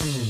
Mm-hmm. 0.00 0.29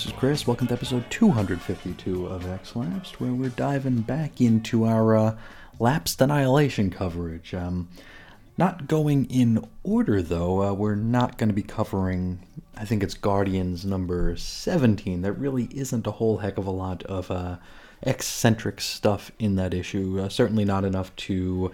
This 0.00 0.06
is 0.06 0.18
Chris. 0.18 0.46
Welcome 0.46 0.66
to 0.68 0.72
episode 0.72 1.04
252 1.10 2.24
of 2.24 2.50
X 2.50 2.74
Lapsed, 2.74 3.20
where 3.20 3.34
we're 3.34 3.50
diving 3.50 4.00
back 4.00 4.40
into 4.40 4.86
our 4.86 5.14
uh, 5.14 5.36
Last 5.78 6.22
Annihilation 6.22 6.88
coverage. 6.88 7.52
Um, 7.52 7.90
not 8.56 8.86
going 8.86 9.26
in 9.26 9.62
order, 9.82 10.22
though. 10.22 10.62
Uh, 10.62 10.72
we're 10.72 10.94
not 10.94 11.36
going 11.36 11.50
to 11.50 11.54
be 11.54 11.62
covering, 11.62 12.40
I 12.78 12.86
think 12.86 13.02
it's 13.02 13.12
Guardians 13.12 13.84
number 13.84 14.34
17. 14.38 15.20
There 15.20 15.34
really 15.34 15.64
isn't 15.64 16.06
a 16.06 16.12
whole 16.12 16.38
heck 16.38 16.56
of 16.56 16.66
a 16.66 16.70
lot 16.70 17.02
of 17.02 17.30
uh, 17.30 17.58
eccentric 18.00 18.80
stuff 18.80 19.30
in 19.38 19.56
that 19.56 19.74
issue. 19.74 20.18
Uh, 20.18 20.30
certainly 20.30 20.64
not 20.64 20.86
enough 20.86 21.14
to 21.16 21.70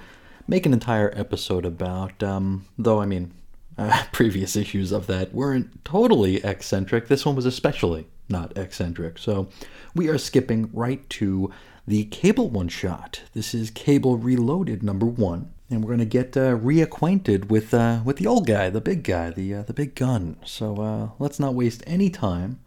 make 0.48 0.67
an 0.67 0.73
entire 0.73 1.12
episode 1.14 1.64
about. 1.64 2.20
Um, 2.25 2.67
though, 2.77 3.01
I 3.01 3.06
mean, 3.06 3.31
uh, 3.79 4.03
previous 4.12 4.56
issues 4.56 4.91
of 4.91 5.06
that 5.06 5.33
weren't 5.33 5.84
totally 5.84 6.39
eccentric. 6.39 7.06
This 7.06 7.25
one 7.25 7.36
was 7.36 7.47
especially 7.47 8.08
not 8.29 8.57
eccentric. 8.57 9.19
So 9.19 9.49
we 9.95 10.09
are 10.09 10.19
skipping 10.19 10.71
right 10.73 11.09
to 11.11 11.53
the 11.87 12.05
Cable 12.05 12.51
one 12.51 12.69
shot. 12.69 13.23
This 13.33 13.55
is 13.55 13.71
Cable 13.71 14.17
Reloaded 14.17 14.83
number 14.83 15.07
one. 15.07 15.53
And 15.69 15.85
we're 15.85 15.91
gonna 15.91 16.05
get 16.05 16.37
uh, 16.37 16.57
reacquainted 16.57 17.49
with 17.49 17.75
uh, 17.75 18.01
with 18.05 18.19
the 18.19 18.27
old 18.27 18.47
guy, 18.47 18.71
the 18.71 18.81
big 18.81 19.03
guy, 19.03 19.31
the 19.31 19.55
uh, 19.55 19.63
the 19.63 19.73
big 19.73 19.97
gun. 19.97 20.37
So 20.45 20.81
uh, 20.81 21.09
let's 21.19 21.41
not 21.41 21.55
waste 21.55 21.83
any 21.87 22.09
time 22.09 22.61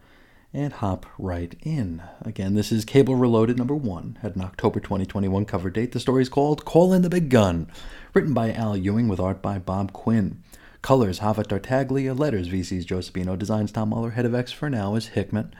and 0.54 0.74
hop 0.74 1.06
right 1.18 1.56
in. 1.62 2.02
Again, 2.22 2.56
this 2.56 2.72
is 2.72 2.84
Cable 2.84 3.16
Reloaded 3.16 3.58
number 3.58 3.76
one, 3.76 4.18
had 4.22 4.36
an 4.36 4.42
October 4.42 4.80
2021 4.80 5.46
cover 5.46 5.70
date. 5.70 5.92
The 5.92 6.00
story 6.00 6.24
is 6.24 6.30
called 6.30 6.66
Call 6.66 6.92
in 6.92 7.04
the 7.04 7.10
Big 7.10 7.30
Gun, 7.30 7.70
written 8.14 8.34
by 8.34 8.52
Al 8.52 8.76
Ewing 8.76 9.08
with 9.08 9.20
art 9.20 9.42
by 9.42 9.60
Bob 9.60 9.94
Quinn. 9.94 10.44
Colors 10.82 11.20
Java 11.20 11.44
Tartaglia, 11.44 12.14
letters 12.14 12.48
VC's 12.48 12.86
Joe 12.86 13.00
Sabino, 13.00 13.38
designs 13.38 13.72
Tom 13.72 13.90
Muller, 13.90 14.12
head 14.12 14.26
of 14.26 14.34
X 14.34 14.52
for 14.52 14.70
now 14.70 14.96
is 14.96 15.08
Hickman. 15.08 15.54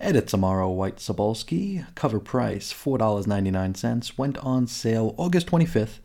Edits 0.00 0.32
Amaro 0.32 0.74
White 0.74 0.96
Sobolski, 0.96 1.86
cover 1.94 2.18
price 2.18 2.72
$4.99, 2.72 4.18
went 4.18 4.36
on 4.38 4.66
sale 4.66 5.14
August 5.16 5.46
25th 5.46 6.00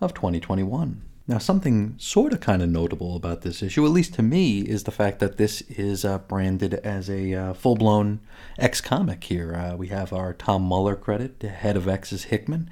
of 0.00 0.14
2021. 0.14 1.02
Now, 1.28 1.38
something 1.38 1.94
sort 1.98 2.32
of 2.32 2.40
kind 2.40 2.62
of 2.62 2.70
notable 2.70 3.14
about 3.14 3.42
this 3.42 3.62
issue, 3.62 3.84
at 3.84 3.92
least 3.92 4.14
to 4.14 4.22
me, 4.22 4.60
is 4.60 4.84
the 4.84 4.90
fact 4.90 5.20
that 5.20 5.36
this 5.36 5.60
is 5.62 6.04
uh, 6.04 6.18
branded 6.18 6.74
as 6.74 7.08
a 7.08 7.34
uh, 7.34 7.52
full 7.52 7.76
blown 7.76 8.20
X 8.58 8.80
comic 8.80 9.22
here. 9.24 9.54
Uh, 9.54 9.76
we 9.76 9.88
have 9.88 10.12
our 10.12 10.32
Tom 10.32 10.62
Muller 10.62 10.96
credit, 10.96 11.40
the 11.40 11.50
head 11.50 11.76
of 11.76 11.86
X 11.86 12.12
is 12.12 12.24
Hickman. 12.24 12.68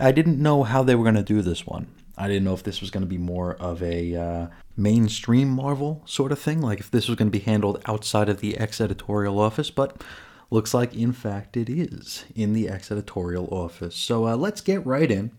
I 0.00 0.10
didn't 0.10 0.42
know 0.42 0.64
how 0.64 0.82
they 0.82 0.94
were 0.94 1.04
going 1.04 1.14
to 1.16 1.22
do 1.22 1.42
this 1.42 1.66
one. 1.66 1.86
I 2.18 2.26
didn't 2.26 2.44
know 2.44 2.54
if 2.54 2.64
this 2.64 2.80
was 2.80 2.90
going 2.90 3.02
to 3.02 3.08
be 3.08 3.18
more 3.18 3.54
of 3.54 3.82
a 3.82 4.14
uh, 4.16 4.46
mainstream 4.76 5.48
Marvel 5.48 6.02
sort 6.04 6.32
of 6.32 6.38
thing, 6.38 6.60
like 6.60 6.80
if 6.80 6.90
this 6.90 7.08
was 7.08 7.16
going 7.16 7.30
to 7.30 7.38
be 7.38 7.44
handled 7.44 7.80
outside 7.86 8.28
of 8.28 8.40
the 8.40 8.58
X 8.58 8.80
editorial 8.80 9.38
office, 9.38 9.70
but 9.70 10.02
looks 10.50 10.74
like, 10.74 10.94
in 10.94 11.12
fact, 11.12 11.56
it 11.56 11.70
is 11.70 12.24
in 12.34 12.52
the 12.52 12.68
X 12.68 12.90
editorial 12.90 13.48
office. 13.50 13.94
So 13.94 14.26
uh, 14.26 14.36
let's 14.36 14.60
get 14.60 14.84
right 14.84 15.10
in. 15.10 15.30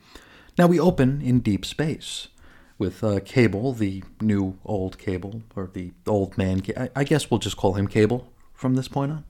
Now 0.57 0.67
we 0.67 0.79
open 0.79 1.21
in 1.21 1.39
deep 1.39 1.65
space 1.65 2.29
with 2.77 3.03
uh, 3.03 3.19
Cable, 3.25 3.73
the 3.73 4.03
new 4.21 4.57
old 4.65 4.97
Cable, 4.97 5.43
or 5.55 5.69
the 5.71 5.91
old 6.07 6.37
man. 6.37 6.63
I, 6.77 6.89
I 6.95 7.03
guess 7.03 7.29
we'll 7.29 7.39
just 7.39 7.57
call 7.57 7.73
him 7.73 7.87
Cable 7.87 8.31
from 8.53 8.75
this 8.75 8.87
point 8.87 9.11
on. 9.11 9.25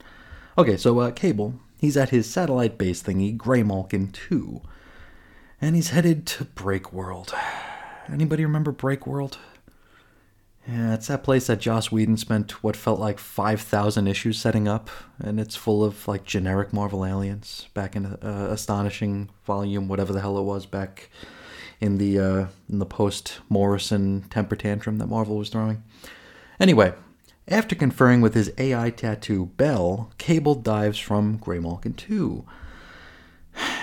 Okay, 0.56 0.76
so 0.76 0.98
uh, 1.00 1.10
Cable, 1.10 1.54
he's 1.78 1.96
at 1.96 2.10
his 2.10 2.30
satellite 2.30 2.78
base 2.78 3.02
thingy, 3.02 3.36
Graymalkin 3.36 4.12
2, 4.12 4.60
and 5.60 5.76
he's 5.76 5.90
headed 5.90 6.26
to 6.26 6.44
Break 6.44 6.92
World. 6.92 7.34
Anybody 8.10 8.44
remember 8.44 8.72
Break 8.72 9.06
World? 9.06 9.38
Yeah, 10.68 10.94
it's 10.94 11.08
that 11.08 11.24
place 11.24 11.46
that 11.46 11.60
Joss 11.60 11.90
Whedon 11.90 12.16
spent 12.16 12.62
what 12.62 12.76
felt 12.76 13.00
like 13.00 13.18
5,000 13.18 14.06
issues 14.06 14.38
setting 14.38 14.68
up, 14.68 14.90
and 15.18 15.40
it's 15.40 15.56
full 15.56 15.82
of 15.82 16.06
like 16.06 16.24
generic 16.24 16.72
Marvel 16.72 17.04
aliens 17.04 17.68
back 17.74 17.96
in 17.96 18.06
uh, 18.06 18.48
Astonishing 18.50 19.30
Volume, 19.44 19.88
whatever 19.88 20.12
the 20.12 20.20
hell 20.20 20.38
it 20.38 20.42
was 20.42 20.66
back 20.66 21.10
in 21.80 21.98
the 21.98 22.18
uh, 22.18 22.46
in 22.68 22.78
the 22.78 22.86
post 22.86 23.40
Morrison 23.48 24.22
temper 24.30 24.54
tantrum 24.54 24.98
that 24.98 25.06
Marvel 25.06 25.38
was 25.38 25.48
throwing. 25.48 25.82
Anyway, 26.60 26.92
after 27.48 27.74
conferring 27.74 28.20
with 28.20 28.34
his 28.34 28.52
AI 28.58 28.90
tattoo 28.90 29.46
Bell, 29.56 30.12
Cable 30.18 30.54
dives 30.54 30.98
from 30.98 31.38
Graymalkin 31.38 31.96
2. 31.96 32.44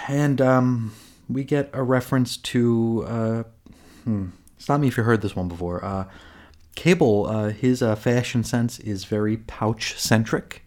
And 0.08 0.40
um, 0.40 0.94
we 1.30 1.44
get 1.44 1.70
a 1.74 1.84
reference 1.84 2.38
to. 2.38 3.06
Uh, 3.08 3.44
hmm, 4.04 4.28
stop 4.58 4.80
me 4.80 4.88
if 4.88 4.98
you 4.98 5.04
heard 5.04 5.22
this 5.22 5.36
one 5.36 5.48
before. 5.48 5.84
Uh, 5.84 6.06
Cable, 6.76 7.26
uh, 7.26 7.50
his 7.50 7.82
uh, 7.82 7.96
fashion 7.96 8.44
sense 8.44 8.78
is 8.78 9.06
very 9.06 9.38
pouch 9.38 10.00
centric. 10.00 10.64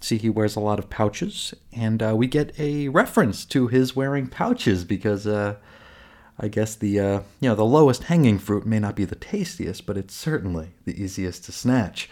See, 0.00 0.16
he 0.16 0.30
wears 0.30 0.54
a 0.54 0.60
lot 0.60 0.78
of 0.78 0.90
pouches, 0.90 1.52
and 1.72 2.00
uh, 2.00 2.14
we 2.16 2.28
get 2.28 2.56
a 2.56 2.88
reference 2.88 3.44
to 3.46 3.66
his 3.66 3.96
wearing 3.96 4.28
pouches 4.28 4.84
because 4.84 5.26
uh, 5.26 5.56
I 6.38 6.46
guess 6.46 6.76
the 6.76 7.00
uh, 7.00 7.20
you 7.40 7.48
know 7.48 7.56
the 7.56 7.64
lowest 7.64 8.04
hanging 8.04 8.38
fruit 8.38 8.64
may 8.64 8.78
not 8.78 8.94
be 8.94 9.04
the 9.04 9.16
tastiest, 9.16 9.86
but 9.86 9.96
it's 9.96 10.14
certainly 10.14 10.74
the 10.84 11.02
easiest 11.02 11.46
to 11.46 11.52
snatch. 11.52 12.08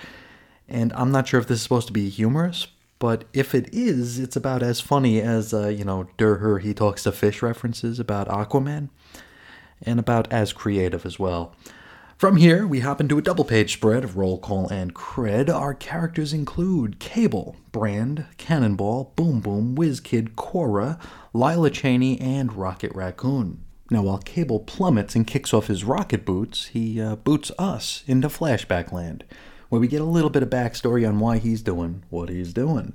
And 0.69 0.93
I'm 0.94 1.12
not 1.12 1.28
sure 1.28 1.38
if 1.38 1.47
this 1.47 1.59
is 1.59 1.62
supposed 1.62 1.87
to 1.88 1.93
be 1.93 2.09
humorous, 2.09 2.66
but 3.02 3.24
if 3.32 3.52
it 3.52 3.68
is, 3.72 4.20
it's 4.20 4.36
about 4.36 4.62
as 4.62 4.80
funny 4.80 5.20
as 5.20 5.52
uh, 5.52 5.66
you 5.66 5.82
know 5.84 6.06
Durher 6.18 6.62
he 6.62 6.72
talks 6.72 7.02
to 7.02 7.10
fish 7.10 7.42
references 7.42 7.98
about 7.98 8.28
Aquaman, 8.28 8.90
and 9.82 9.98
about 9.98 10.32
as 10.32 10.52
creative 10.52 11.04
as 11.04 11.18
well. 11.18 11.52
From 12.16 12.36
here, 12.36 12.64
we 12.64 12.78
hop 12.78 13.00
into 13.00 13.18
a 13.18 13.22
double 13.22 13.44
page 13.44 13.72
spread 13.72 14.04
of 14.04 14.16
roll 14.16 14.38
call 14.38 14.68
and 14.68 14.94
cred. 14.94 15.52
Our 15.52 15.74
characters 15.74 16.32
include 16.32 17.00
Cable, 17.00 17.56
Brand, 17.72 18.26
Cannonball, 18.38 19.14
Boom 19.16 19.40
Boom, 19.40 19.74
Kid, 20.04 20.36
Khora, 20.36 21.00
Lila 21.32 21.70
Cheney, 21.70 22.20
and 22.20 22.52
Rocket 22.52 22.94
Raccoon. 22.94 23.64
Now, 23.90 24.02
while 24.02 24.19
Cable 24.19 24.60
plummets 24.60 25.16
and 25.16 25.26
kicks 25.26 25.52
off 25.52 25.66
his 25.66 25.82
rocket 25.82 26.24
boots, 26.24 26.66
he 26.66 27.00
uh, 27.00 27.16
boots 27.16 27.50
us 27.58 28.04
into 28.06 28.28
Flashback 28.28 28.92
Land, 28.92 29.24
where 29.72 29.81
we 29.81 29.88
get 29.88 30.03
a 30.03 30.05
little 30.05 30.28
bit 30.28 30.43
of 30.43 30.50
backstory 30.50 31.09
on 31.09 31.19
why 31.19 31.38
he's 31.38 31.62
doing 31.62 32.05
what 32.10 32.28
he's 32.28 32.53
doing. 32.53 32.94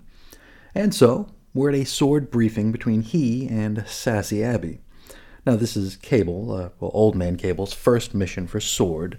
And 0.76 0.94
so, 0.94 1.28
we're 1.52 1.70
at 1.70 1.76
a 1.76 1.86
sword 1.86 2.30
briefing 2.30 2.72
between 2.72 3.02
he 3.02 3.48
and 3.48 3.84
Sassy 3.88 4.44
Abby. 4.44 4.82
Now, 5.44 5.56
this 5.56 5.76
is 5.76 5.96
Cable, 5.96 6.52
uh, 6.52 6.70
well, 6.80 6.92
Old 6.94 7.16
Man 7.16 7.36
Cable's 7.36 7.74
first 7.74 8.14
mission 8.14 8.46
for 8.46 8.60
Sword, 8.60 9.18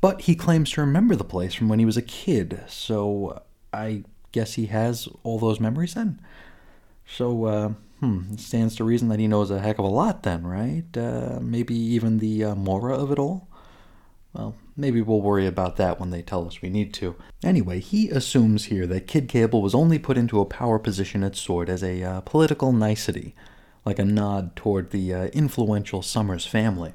but 0.00 0.22
he 0.22 0.34
claims 0.34 0.72
to 0.72 0.80
remember 0.80 1.14
the 1.14 1.22
place 1.22 1.54
from 1.54 1.68
when 1.68 1.78
he 1.78 1.84
was 1.84 1.96
a 1.96 2.02
kid, 2.02 2.64
so 2.66 3.40
I 3.72 4.02
guess 4.32 4.54
he 4.54 4.66
has 4.66 5.06
all 5.22 5.38
those 5.38 5.60
memories 5.60 5.94
then? 5.94 6.20
So, 7.06 7.44
uh, 7.44 7.68
hmm, 8.00 8.22
it 8.32 8.40
stands 8.40 8.74
to 8.74 8.84
reason 8.84 9.10
that 9.10 9.20
he 9.20 9.28
knows 9.28 9.52
a 9.52 9.60
heck 9.60 9.78
of 9.78 9.84
a 9.84 9.88
lot 9.88 10.24
then, 10.24 10.44
right? 10.44 10.84
Uh, 10.96 11.38
maybe 11.40 11.76
even 11.76 12.18
the 12.18 12.46
uh, 12.46 12.54
Moira 12.56 12.96
of 12.96 13.12
it 13.12 13.20
all? 13.20 13.46
Well, 14.36 14.54
maybe 14.76 15.00
we'll 15.00 15.22
worry 15.22 15.46
about 15.46 15.76
that 15.76 15.98
when 15.98 16.10
they 16.10 16.20
tell 16.20 16.46
us 16.46 16.60
we 16.60 16.68
need 16.68 16.92
to. 16.94 17.16
Anyway, 17.42 17.80
he 17.80 18.10
assumes 18.10 18.66
here 18.66 18.86
that 18.86 19.06
Kid 19.06 19.28
Cable 19.28 19.62
was 19.62 19.74
only 19.74 19.98
put 19.98 20.18
into 20.18 20.40
a 20.40 20.44
power 20.44 20.78
position 20.78 21.24
at 21.24 21.36
Sword 21.36 21.70
as 21.70 21.82
a 21.82 22.02
uh, 22.02 22.20
political 22.20 22.72
nicety 22.72 23.34
like 23.86 23.98
a 23.98 24.04
nod 24.04 24.54
toward 24.54 24.90
the 24.90 25.14
uh, 25.14 25.24
influential 25.28 26.02
Summers 26.02 26.44
family. 26.44 26.92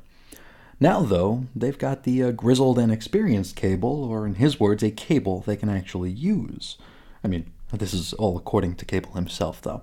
Now, 0.79 1.01
though, 1.01 1.45
they've 1.55 1.77
got 1.77 2.03
the 2.03 2.21
uh, 2.21 2.31
grizzled 2.31 2.77
and 2.77 2.91
experienced 2.91 3.55
Cable, 3.55 4.03
or 4.03 4.27
in 4.27 4.35
his 4.35 4.59
words, 4.59 4.83
a 4.83 4.91
Cable 4.91 5.39
they 5.41 5.55
can 5.55 5.69
actually 5.69 6.11
use. 6.11 6.77
I 7.23 7.27
mean, 7.27 7.51
this 7.71 7.93
is 7.93 8.13
all 8.13 8.37
according 8.37 8.75
to 8.75 8.85
Cable 8.85 9.13
himself, 9.13 9.61
though. 9.61 9.81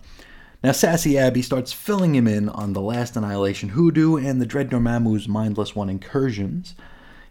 Now, 0.62 0.72
Sassy 0.72 1.16
Abby 1.16 1.42
starts 1.42 1.72
filling 1.72 2.14
him 2.14 2.28
in 2.28 2.48
on 2.48 2.72
the 2.72 2.80
last 2.80 3.16
Annihilation 3.16 3.70
hoodoo 3.70 4.16
and 4.16 4.40
the 4.40 4.46
Dread 4.46 4.70
Dormammu's 4.70 5.28
Mindless 5.28 5.74
One 5.74 5.88
incursions. 5.88 6.74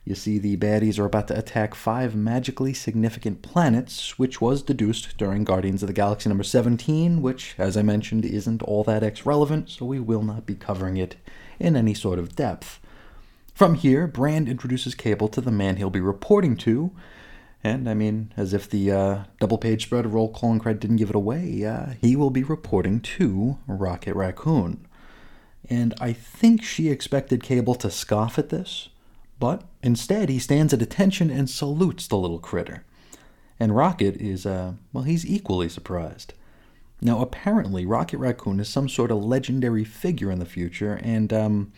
You 0.07 0.15
see, 0.15 0.37
the 0.37 0.55
baddies 0.55 0.97
are 0.99 1.05
about 1.05 1.27
to 1.27 1.37
attack 1.37 1.75
five 1.75 2.15
magically 2.15 2.73
significant 2.73 3.41
planets, 3.41 4.17
which 4.17 4.39
was 4.39 4.61
deduced 4.61 5.17
during 5.17 5.43
Guardians 5.43 5.83
of 5.83 5.87
the 5.87 5.93
Galaxy 5.93 6.29
number 6.29 6.45
17, 6.45 7.21
which, 7.21 7.55
as 7.57 7.75
I 7.75 7.81
mentioned, 7.81 8.23
isn't 8.23 8.63
all 8.63 8.85
that 8.85 9.03
X 9.03 9.25
relevant, 9.25 9.69
so 9.69 9.85
we 9.85 9.99
will 9.99 10.23
not 10.23 10.45
be 10.45 10.55
covering 10.55 10.95
it 10.95 11.17
in 11.59 11.75
any 11.75 11.93
sort 11.93 12.19
of 12.19 12.37
depth. 12.37 12.79
From 13.53 13.73
here, 13.73 14.07
Brand 14.07 14.47
introduces 14.47 14.95
Cable 14.95 15.27
to 15.27 15.41
the 15.41 15.51
man 15.51 15.75
he'll 15.75 15.89
be 15.89 15.99
reporting 15.99 16.55
to, 16.55 16.91
and 17.61 17.89
I 17.89 17.93
mean, 17.93 18.31
as 18.37 18.53
if 18.53 18.69
the 18.69 18.89
uh, 18.89 19.23
double 19.41 19.57
page 19.57 19.83
spread 19.83 20.05
of 20.05 20.13
roll 20.13 20.31
call 20.31 20.53
and 20.53 20.61
credit 20.61 20.79
didn't 20.79 20.95
give 20.95 21.09
it 21.09 21.17
away, 21.17 21.65
uh, 21.65 21.95
he 21.99 22.15
will 22.15 22.29
be 22.29 22.43
reporting 22.43 23.01
to 23.01 23.57
Rocket 23.67 24.15
Raccoon. 24.15 24.87
And 25.69 25.93
I 25.99 26.13
think 26.13 26.63
she 26.63 26.87
expected 26.87 27.43
Cable 27.43 27.75
to 27.75 27.91
scoff 27.91 28.39
at 28.39 28.47
this 28.47 28.87
but 29.39 29.63
instead 29.83 30.29
he 30.29 30.39
stands 30.39 30.73
at 30.73 30.81
attention 30.81 31.29
and 31.29 31.49
salutes 31.49 32.07
the 32.07 32.17
little 32.17 32.39
critter. 32.39 32.83
And 33.59 33.75
Rocket 33.75 34.15
is, 34.17 34.45
uh, 34.45 34.73
well, 34.93 35.03
he's 35.03 35.25
equally 35.25 35.69
surprised. 35.69 36.33
Now, 37.01 37.21
apparently, 37.21 37.85
Rocket 37.85 38.17
Raccoon 38.17 38.59
is 38.59 38.69
some 38.69 38.89
sort 38.89 39.11
of 39.11 39.23
legendary 39.23 39.83
figure 39.83 40.31
in 40.31 40.39
the 40.39 40.45
future, 40.45 40.99
and, 41.03 41.31
um, 41.31 41.71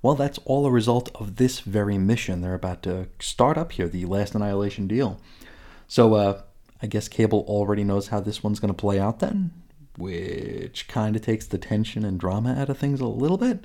well, 0.00 0.14
that's 0.14 0.38
all 0.44 0.66
a 0.66 0.70
result 0.70 1.10
of 1.14 1.36
this 1.36 1.60
very 1.60 1.98
mission 1.98 2.40
they're 2.40 2.54
about 2.54 2.82
to 2.84 3.08
start 3.20 3.58
up 3.58 3.72
here, 3.72 3.88
the 3.88 4.06
Last 4.06 4.34
Annihilation 4.34 4.86
deal. 4.86 5.20
So, 5.88 6.14
uh, 6.14 6.42
I 6.82 6.86
guess 6.86 7.06
Cable 7.06 7.44
already 7.46 7.84
knows 7.84 8.08
how 8.08 8.20
this 8.20 8.42
one's 8.42 8.60
going 8.60 8.72
to 8.72 8.74
play 8.74 8.98
out 8.98 9.20
then, 9.20 9.52
which 9.96 10.88
kind 10.88 11.14
of 11.14 11.22
takes 11.22 11.46
the 11.46 11.58
tension 11.58 12.04
and 12.04 12.18
drama 12.18 12.54
out 12.54 12.70
of 12.70 12.78
things 12.78 13.00
a 13.00 13.06
little 13.06 13.38
bit. 13.38 13.64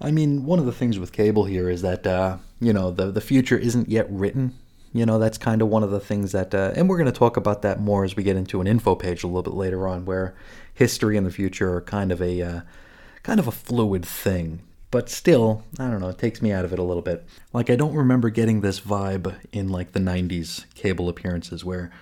I 0.00 0.10
mean, 0.10 0.46
one 0.46 0.58
of 0.58 0.66
the 0.66 0.72
things 0.72 0.98
with 0.98 1.12
cable 1.12 1.44
here 1.44 1.68
is 1.68 1.82
that 1.82 2.06
uh, 2.06 2.38
you 2.60 2.72
know 2.72 2.90
the 2.90 3.10
the 3.10 3.20
future 3.20 3.58
isn't 3.58 3.88
yet 3.88 4.06
written. 4.10 4.54
You 4.92 5.06
know, 5.06 5.18
that's 5.18 5.38
kind 5.38 5.62
of 5.62 5.68
one 5.68 5.84
of 5.84 5.92
the 5.92 6.00
things 6.00 6.32
that, 6.32 6.52
uh, 6.52 6.72
and 6.74 6.88
we're 6.88 6.96
going 6.96 7.12
to 7.12 7.16
talk 7.16 7.36
about 7.36 7.62
that 7.62 7.78
more 7.78 8.02
as 8.02 8.16
we 8.16 8.24
get 8.24 8.34
into 8.34 8.60
an 8.60 8.66
info 8.66 8.96
page 8.96 9.22
a 9.22 9.28
little 9.28 9.42
bit 9.42 9.54
later 9.54 9.86
on, 9.86 10.04
where 10.04 10.34
history 10.74 11.16
and 11.16 11.24
the 11.24 11.30
future 11.30 11.72
are 11.74 11.80
kind 11.80 12.10
of 12.10 12.20
a 12.20 12.42
uh, 12.42 12.60
kind 13.22 13.38
of 13.38 13.46
a 13.46 13.52
fluid 13.52 14.04
thing. 14.04 14.62
But 14.90 15.08
still, 15.08 15.62
I 15.78 15.88
don't 15.88 16.00
know, 16.00 16.08
it 16.08 16.18
takes 16.18 16.42
me 16.42 16.50
out 16.50 16.64
of 16.64 16.72
it 16.72 16.80
a 16.80 16.82
little 16.82 17.02
bit. 17.02 17.24
Like 17.52 17.70
I 17.70 17.76
don't 17.76 17.94
remember 17.94 18.30
getting 18.30 18.60
this 18.60 18.80
vibe 18.80 19.36
in 19.52 19.68
like 19.68 19.92
the 19.92 20.00
'90s 20.00 20.64
cable 20.74 21.08
appearances 21.08 21.64
where 21.64 21.92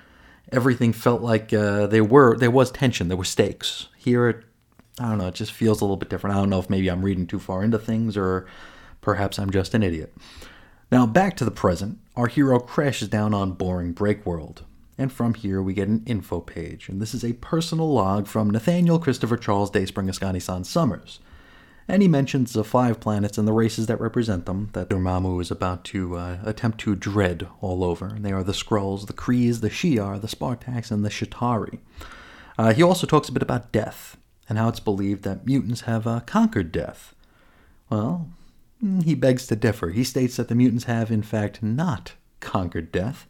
everything 0.51 0.95
felt 0.95 1.21
like 1.21 1.53
uh, 1.53 1.87
there 1.89 2.05
were 2.05 2.39
there 2.39 2.51
was 2.51 2.71
tension, 2.71 3.09
there 3.09 3.19
were 3.19 3.25
stakes. 3.25 3.89
Here 3.99 4.29
it 4.29 4.45
I 5.01 5.09
don't 5.09 5.19
know, 5.19 5.29
it 5.29 5.35
just 5.35 5.53
feels 5.53 5.81
a 5.81 5.85
little 5.85 5.97
bit 5.97 6.11
different. 6.11 6.37
I 6.37 6.41
don't 6.41 6.51
know 6.51 6.59
if 6.59 6.71
maybe 6.71 6.89
I'm 6.89 7.05
reading 7.05 7.27
too 7.27 7.39
far 7.39 7.63
into 7.63 7.79
things 7.79 8.17
or 8.17 8.47
perhaps 9.01 9.39
I'm 9.39 9.51
just 9.51 9.75
an 9.75 9.83
idiot. 9.83 10.15
Now, 10.91 11.07
back 11.07 11.37
to 11.37 11.45
the 11.45 11.51
present, 11.51 11.99
our 12.17 12.29
hero 12.29 12.59
crashes 12.59 13.09
down 13.09 13.35
on 13.35 13.53
boring 13.53 13.95
Breakworld. 13.95 14.63
And 14.97 15.13
from 15.13 15.35
here, 15.35 15.63
we 15.63 15.75
get 15.75 15.87
an 15.87 16.03
info 16.07 16.41
page, 16.41 16.89
and 16.89 17.01
this 17.01 17.15
is 17.15 17.25
a 17.25 17.35
personal 17.35 17.93
log 17.93 18.27
from 18.27 18.51
Nathaniel 18.51 18.99
Christopher 18.99 19.37
Charles 19.37 19.71
Dayspring 19.71 20.09
Askani'son 20.09 20.67
Summers. 20.67 21.21
And 21.87 22.03
he 22.03 22.09
mentions 22.09 22.53
the 22.53 22.65
five 22.65 22.99
planets 23.01 23.39
and 23.39 23.47
the 23.47 23.53
races 23.53 23.87
that 23.87 24.01
represent 24.01 24.45
them 24.45 24.69
that 24.73 24.91
Dormammu 24.91 25.41
is 25.41 25.51
about 25.51 25.85
to 25.85 26.17
uh, 26.17 26.39
attempt 26.45 26.81
to 26.81 26.95
dread 26.95 27.47
all 27.63 27.83
over. 27.83 28.07
And 28.07 28.25
they 28.25 28.33
are 28.33 28.45
the 28.45 28.53
Skrulls, 28.53 29.07
the 29.07 29.15
Krees, 29.15 29.61
the 29.61 29.71
Shi'ar, 29.71 30.21
the 30.21 30.27
Spartax, 30.27 30.91
and 30.91 31.05
the 31.05 31.09
Chitauri. 31.09 31.79
Uh, 32.59 32.75
he 32.75 32.83
also 32.83 33.07
talks 33.07 33.31
a 33.31 33.33
bit 33.33 33.43
about 33.43 33.73
death 33.73 34.18
and 34.49 34.59
how 34.59 34.69
it's 34.69 34.81
believed 34.81 35.23
that 35.25 35.47
mutants 35.47 35.83
have 35.83 36.07
uh, 36.07 36.21
conquered 36.21 36.73
death. 36.73 37.15
Well, 37.91 38.29
mm, 38.83 39.03
he 39.03 39.15
begs 39.15 39.47
to 39.49 39.57
differ. 39.57 39.91
He 39.91 40.05
states 40.05 40.37
that 40.37 40.49
the 40.49 40.55
mutants 40.55 40.85
have, 40.85 41.11
in 41.11 41.23
fact, 41.23 41.63
not 41.63 42.13
conquered 42.41 42.93
death, 42.93 43.27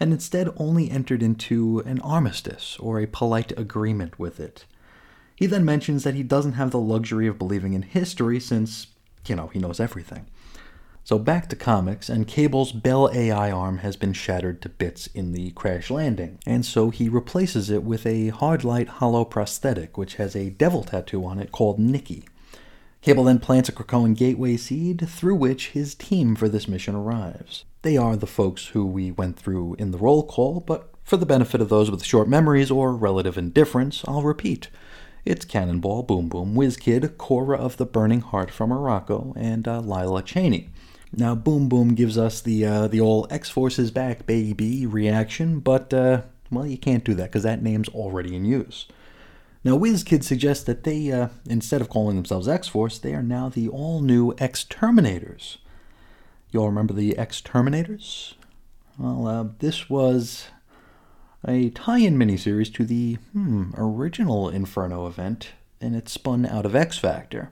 and 0.00 0.12
instead 0.12 0.48
only 0.56 0.90
entered 0.90 1.22
into 1.22 1.80
an 1.80 2.00
armistice 2.00 2.76
or 2.78 3.00
a 3.00 3.06
polite 3.06 3.52
agreement 3.58 4.18
with 4.18 4.38
it. 4.38 4.64
He 5.34 5.46
then 5.46 5.64
mentions 5.64 6.04
that 6.04 6.14
he 6.14 6.22
doesn't 6.22 6.54
have 6.54 6.70
the 6.70 6.80
luxury 6.80 7.26
of 7.26 7.38
believing 7.38 7.72
in 7.72 7.82
history 7.82 8.40
since, 8.40 8.88
you 9.26 9.36
know, 9.36 9.48
he 9.48 9.58
knows 9.58 9.78
everything. 9.78 10.26
So 11.08 11.18
back 11.18 11.48
to 11.48 11.56
comics, 11.56 12.10
and 12.10 12.28
Cable's 12.28 12.70
Bell 12.70 13.08
AI 13.14 13.50
arm 13.50 13.78
has 13.78 13.96
been 13.96 14.12
shattered 14.12 14.60
to 14.60 14.68
bits 14.68 15.06
in 15.06 15.32
the 15.32 15.52
crash 15.52 15.90
landing, 15.90 16.38
and 16.44 16.66
so 16.66 16.90
he 16.90 17.08
replaces 17.08 17.70
it 17.70 17.82
with 17.82 18.04
a 18.04 18.28
hard 18.28 18.62
light 18.62 18.88
hollow 18.88 19.24
prosthetic, 19.24 19.96
which 19.96 20.16
has 20.16 20.36
a 20.36 20.50
devil 20.50 20.84
tattoo 20.84 21.24
on 21.24 21.38
it 21.38 21.50
called 21.50 21.78
Nikki. 21.78 22.24
Cable 23.00 23.24
then 23.24 23.38
plants 23.38 23.70
a 23.70 23.72
Krakoan 23.72 24.14
gateway 24.14 24.58
seed 24.58 25.08
through 25.08 25.36
which 25.36 25.68
his 25.68 25.94
team 25.94 26.36
for 26.36 26.46
this 26.46 26.68
mission 26.68 26.94
arrives. 26.94 27.64
They 27.80 27.96
are 27.96 28.14
the 28.14 28.26
folks 28.26 28.66
who 28.66 28.84
we 28.84 29.10
went 29.10 29.38
through 29.38 29.76
in 29.78 29.92
the 29.92 29.98
roll 29.98 30.26
call, 30.26 30.60
but 30.60 30.90
for 31.04 31.16
the 31.16 31.24
benefit 31.24 31.62
of 31.62 31.70
those 31.70 31.90
with 31.90 32.04
short 32.04 32.28
memories 32.28 32.70
or 32.70 32.94
relative 32.94 33.38
indifference, 33.38 34.04
I'll 34.06 34.20
repeat. 34.20 34.68
It's 35.24 35.46
Cannonball, 35.46 36.02
Boom 36.02 36.28
Boom, 36.28 36.54
Whiz 36.54 36.76
Kid, 36.76 37.16
Khora 37.16 37.58
of 37.58 37.78
the 37.78 37.86
Burning 37.86 38.20
Heart 38.20 38.50
from 38.50 38.68
Arakko, 38.68 39.32
and 39.36 39.66
uh, 39.66 39.80
Lila 39.80 40.22
Cheney. 40.22 40.68
Now, 41.16 41.34
Boom 41.34 41.68
Boom 41.68 41.94
gives 41.94 42.18
us 42.18 42.40
the 42.40 42.64
uh, 42.64 42.88
the 42.88 43.00
old 43.00 43.32
X 43.32 43.48
Force 43.48 43.78
back, 43.90 44.26
baby 44.26 44.86
reaction, 44.86 45.60
but 45.60 45.92
uh, 45.94 46.22
well, 46.50 46.66
you 46.66 46.78
can't 46.78 47.04
do 47.04 47.14
that 47.14 47.24
because 47.24 47.42
that 47.44 47.62
name's 47.62 47.88
already 47.88 48.34
in 48.36 48.44
use. 48.44 48.86
Now, 49.64 49.76
WizKid 49.76 50.22
suggests 50.22 50.64
that 50.64 50.84
they, 50.84 51.10
uh, 51.10 51.28
instead 51.48 51.80
of 51.80 51.88
calling 51.88 52.16
themselves 52.16 52.46
X 52.46 52.68
Force, 52.68 52.98
they 52.98 53.14
are 53.14 53.22
now 53.22 53.48
the 53.48 53.68
all 53.68 54.00
new 54.00 54.34
X 54.38 54.64
Terminators. 54.64 55.58
You 56.50 56.60
all 56.60 56.68
remember 56.68 56.94
the 56.94 57.16
X 57.18 57.40
Terminators? 57.40 58.34
Well, 58.98 59.26
uh, 59.26 59.48
this 59.58 59.90
was 59.90 60.48
a 61.46 61.70
tie 61.70 61.98
in 61.98 62.16
miniseries 62.16 62.72
to 62.74 62.84
the 62.84 63.14
hmm, 63.32 63.70
original 63.76 64.48
Inferno 64.48 65.06
event, 65.06 65.50
and 65.80 65.94
it 65.94 66.08
spun 66.08 66.46
out 66.46 66.66
of 66.66 66.76
X 66.76 66.98
Factor. 66.98 67.50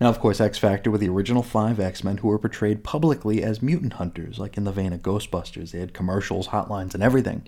Now, 0.00 0.08
of 0.08 0.20
course, 0.20 0.40
X 0.40 0.58
Factor 0.58 0.90
were 0.90 0.98
the 0.98 1.08
original 1.08 1.42
five 1.42 1.80
X 1.80 2.04
Men 2.04 2.18
who 2.18 2.28
were 2.28 2.38
portrayed 2.38 2.84
publicly 2.84 3.42
as 3.42 3.60
mutant 3.60 3.94
hunters, 3.94 4.38
like 4.38 4.56
in 4.56 4.64
the 4.64 4.72
vein 4.72 4.92
of 4.92 5.02
Ghostbusters. 5.02 5.72
They 5.72 5.80
had 5.80 5.92
commercials, 5.92 6.48
hotlines, 6.48 6.94
and 6.94 7.02
everything. 7.02 7.46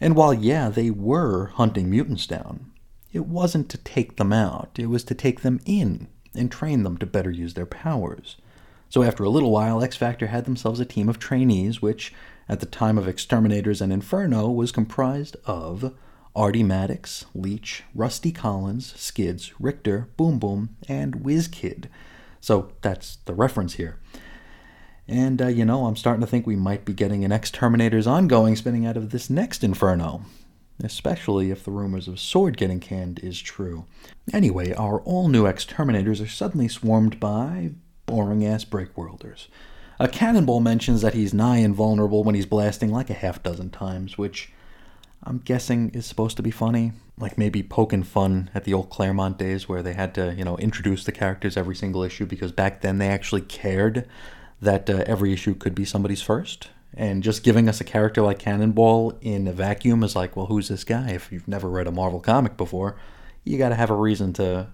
And 0.00 0.14
while, 0.14 0.32
yeah, 0.32 0.68
they 0.68 0.90
were 0.90 1.46
hunting 1.54 1.90
mutants 1.90 2.26
down, 2.26 2.72
it 3.12 3.26
wasn't 3.26 3.68
to 3.70 3.78
take 3.78 4.16
them 4.16 4.32
out, 4.32 4.70
it 4.78 4.86
was 4.86 5.04
to 5.04 5.14
take 5.14 5.40
them 5.40 5.60
in 5.64 6.08
and 6.34 6.50
train 6.50 6.82
them 6.82 6.96
to 6.98 7.06
better 7.06 7.30
use 7.30 7.54
their 7.54 7.66
powers. 7.66 8.36
So 8.88 9.02
after 9.02 9.24
a 9.24 9.30
little 9.30 9.50
while, 9.50 9.82
X 9.82 9.96
Factor 9.96 10.28
had 10.28 10.44
themselves 10.44 10.80
a 10.80 10.84
team 10.84 11.08
of 11.08 11.18
trainees, 11.18 11.82
which, 11.82 12.12
at 12.48 12.60
the 12.60 12.66
time 12.66 12.98
of 12.98 13.08
X 13.08 13.26
Terminators 13.26 13.80
and 13.80 13.92
Inferno, 13.92 14.50
was 14.50 14.70
comprised 14.70 15.36
of 15.46 15.94
Artie 16.34 16.62
Maddox, 16.62 17.26
Leech, 17.34 17.82
Rusty 17.94 18.32
Collins, 18.32 18.98
Skids, 18.98 19.52
Rictor, 19.60 20.08
Boom 20.16 20.38
Boom, 20.38 20.76
and 20.88 21.22
Kid. 21.52 21.88
So 22.40 22.72
that's 22.80 23.16
the 23.24 23.34
reference 23.34 23.74
here. 23.74 23.98
And, 25.06 25.42
uh, 25.42 25.48
you 25.48 25.64
know, 25.64 25.86
I'm 25.86 25.96
starting 25.96 26.22
to 26.22 26.26
think 26.26 26.46
we 26.46 26.56
might 26.56 26.84
be 26.84 26.94
getting 26.94 27.24
an 27.24 27.32
X 27.32 27.50
Terminator's 27.50 28.06
ongoing 28.06 28.56
spinning 28.56 28.86
out 28.86 28.96
of 28.96 29.10
this 29.10 29.28
next 29.28 29.62
Inferno. 29.62 30.22
Especially 30.82 31.50
if 31.50 31.64
the 31.64 31.70
rumors 31.70 32.08
of 32.08 32.18
Sword 32.18 32.56
getting 32.56 32.80
canned 32.80 33.20
is 33.20 33.40
true. 33.40 33.84
Anyway, 34.32 34.72
our 34.72 35.00
all 35.02 35.28
new 35.28 35.46
X 35.46 35.64
Terminators 35.64 36.22
are 36.24 36.28
suddenly 36.28 36.66
swarmed 36.66 37.20
by 37.20 37.72
boring 38.06 38.44
ass 38.44 38.64
Breakworlders. 38.64 39.48
A 40.00 40.08
cannonball 40.08 40.60
mentions 40.60 41.02
that 41.02 41.14
he's 41.14 41.34
nigh 41.34 41.58
invulnerable 41.58 42.24
when 42.24 42.34
he's 42.34 42.46
blasting 42.46 42.90
like 42.90 43.10
a 43.10 43.14
half 43.14 43.42
dozen 43.42 43.70
times, 43.70 44.18
which 44.18 44.50
I'm 45.24 45.38
guessing 45.38 45.90
is 45.90 46.06
supposed 46.06 46.36
to 46.36 46.42
be 46.42 46.50
funny. 46.50 46.92
Like 47.18 47.38
maybe 47.38 47.62
poking 47.62 48.02
fun 48.02 48.50
at 48.54 48.64
the 48.64 48.74
old 48.74 48.90
Claremont 48.90 49.38
days 49.38 49.68
where 49.68 49.82
they 49.82 49.92
had 49.92 50.14
to, 50.14 50.34
you 50.34 50.44
know, 50.44 50.56
introduce 50.58 51.04
the 51.04 51.12
characters 51.12 51.56
every 51.56 51.76
single 51.76 52.02
issue 52.02 52.26
because 52.26 52.50
back 52.50 52.80
then 52.80 52.98
they 52.98 53.08
actually 53.08 53.42
cared 53.42 54.08
that 54.60 54.88
uh, 54.88 55.04
every 55.06 55.32
issue 55.32 55.54
could 55.54 55.74
be 55.74 55.84
somebody's 55.84 56.22
first. 56.22 56.68
And 56.94 57.22
just 57.22 57.42
giving 57.42 57.68
us 57.68 57.80
a 57.80 57.84
character 57.84 58.22
like 58.22 58.38
Cannonball 58.38 59.18
in 59.20 59.46
a 59.46 59.52
vacuum 59.52 60.02
is 60.02 60.16
like, 60.16 60.36
well, 60.36 60.46
who's 60.46 60.68
this 60.68 60.84
guy? 60.84 61.10
If 61.10 61.32
you've 61.32 61.48
never 61.48 61.68
read 61.68 61.86
a 61.86 61.92
Marvel 61.92 62.20
comic 62.20 62.56
before, 62.56 62.96
you 63.44 63.58
got 63.58 63.70
to 63.70 63.74
have 63.74 63.90
a 63.90 63.94
reason 63.94 64.32
to, 64.34 64.68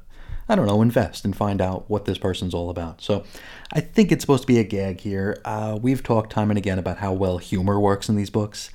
I 0.48 0.54
don't 0.56 0.66
know, 0.66 0.82
invest 0.82 1.24
and 1.24 1.36
find 1.36 1.60
out 1.60 1.88
what 1.88 2.06
this 2.06 2.18
person's 2.18 2.54
all 2.54 2.70
about. 2.70 3.02
So 3.02 3.24
I 3.72 3.80
think 3.80 4.10
it's 4.10 4.22
supposed 4.22 4.42
to 4.42 4.48
be 4.48 4.58
a 4.58 4.64
gag 4.64 5.00
here. 5.00 5.40
Uh, 5.44 5.78
we've 5.80 6.02
talked 6.02 6.32
time 6.32 6.50
and 6.50 6.58
again 6.58 6.78
about 6.78 6.98
how 6.98 7.12
well 7.12 7.38
humor 7.38 7.78
works 7.78 8.08
in 8.08 8.16
these 8.16 8.30
books. 8.30 8.70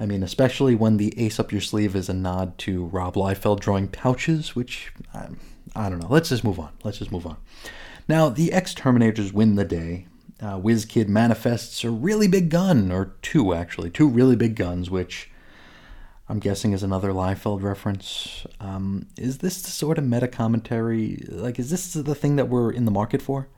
I 0.00 0.06
mean, 0.06 0.22
especially 0.22 0.74
when 0.74 0.96
the 0.96 1.12
ace 1.22 1.38
up 1.38 1.52
your 1.52 1.60
sleeve 1.60 1.94
is 1.94 2.08
a 2.08 2.14
nod 2.14 2.56
to 2.60 2.86
Rob 2.86 3.16
Liefeld 3.16 3.60
drawing 3.60 3.86
pouches, 3.86 4.56
which 4.56 4.90
I, 5.12 5.28
I 5.76 5.90
don't 5.90 5.98
know. 5.98 6.08
Let's 6.08 6.30
just 6.30 6.42
move 6.42 6.58
on. 6.58 6.70
Let's 6.82 6.98
just 6.98 7.12
move 7.12 7.26
on. 7.26 7.36
Now, 8.08 8.30
the 8.30 8.50
X 8.50 8.74
Terminators 8.74 9.34
win 9.34 9.56
the 9.56 9.64
day. 9.66 10.06
Uh, 10.40 10.58
WizKid 10.58 11.06
manifests 11.06 11.84
a 11.84 11.90
really 11.90 12.28
big 12.28 12.48
gun, 12.48 12.90
or 12.90 13.12
two 13.20 13.52
actually, 13.52 13.90
two 13.90 14.08
really 14.08 14.36
big 14.36 14.56
guns, 14.56 14.88
which 14.88 15.30
I'm 16.30 16.38
guessing 16.38 16.72
is 16.72 16.82
another 16.82 17.10
Liefeld 17.10 17.62
reference. 17.62 18.46
Um, 18.58 19.06
is 19.18 19.38
this 19.38 19.60
the 19.60 19.70
sort 19.70 19.98
of 19.98 20.04
meta 20.04 20.28
commentary? 20.28 21.22
Like, 21.28 21.58
is 21.58 21.68
this 21.68 21.92
the 21.92 22.14
thing 22.14 22.36
that 22.36 22.48
we're 22.48 22.72
in 22.72 22.86
the 22.86 22.90
market 22.90 23.20
for? 23.20 23.48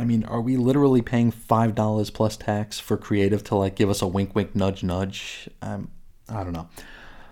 I 0.00 0.04
mean, 0.04 0.24
are 0.24 0.40
we 0.40 0.56
literally 0.56 1.02
paying 1.02 1.30
five 1.30 1.74
dollars 1.74 2.08
plus 2.08 2.34
tax 2.34 2.80
for 2.80 2.96
creative 2.96 3.44
to 3.44 3.54
like 3.54 3.76
give 3.76 3.90
us 3.90 4.00
a 4.00 4.06
wink, 4.06 4.34
wink, 4.34 4.56
nudge, 4.56 4.82
nudge? 4.82 5.46
Um, 5.60 5.90
I 6.26 6.42
don't 6.42 6.54
know. 6.54 6.70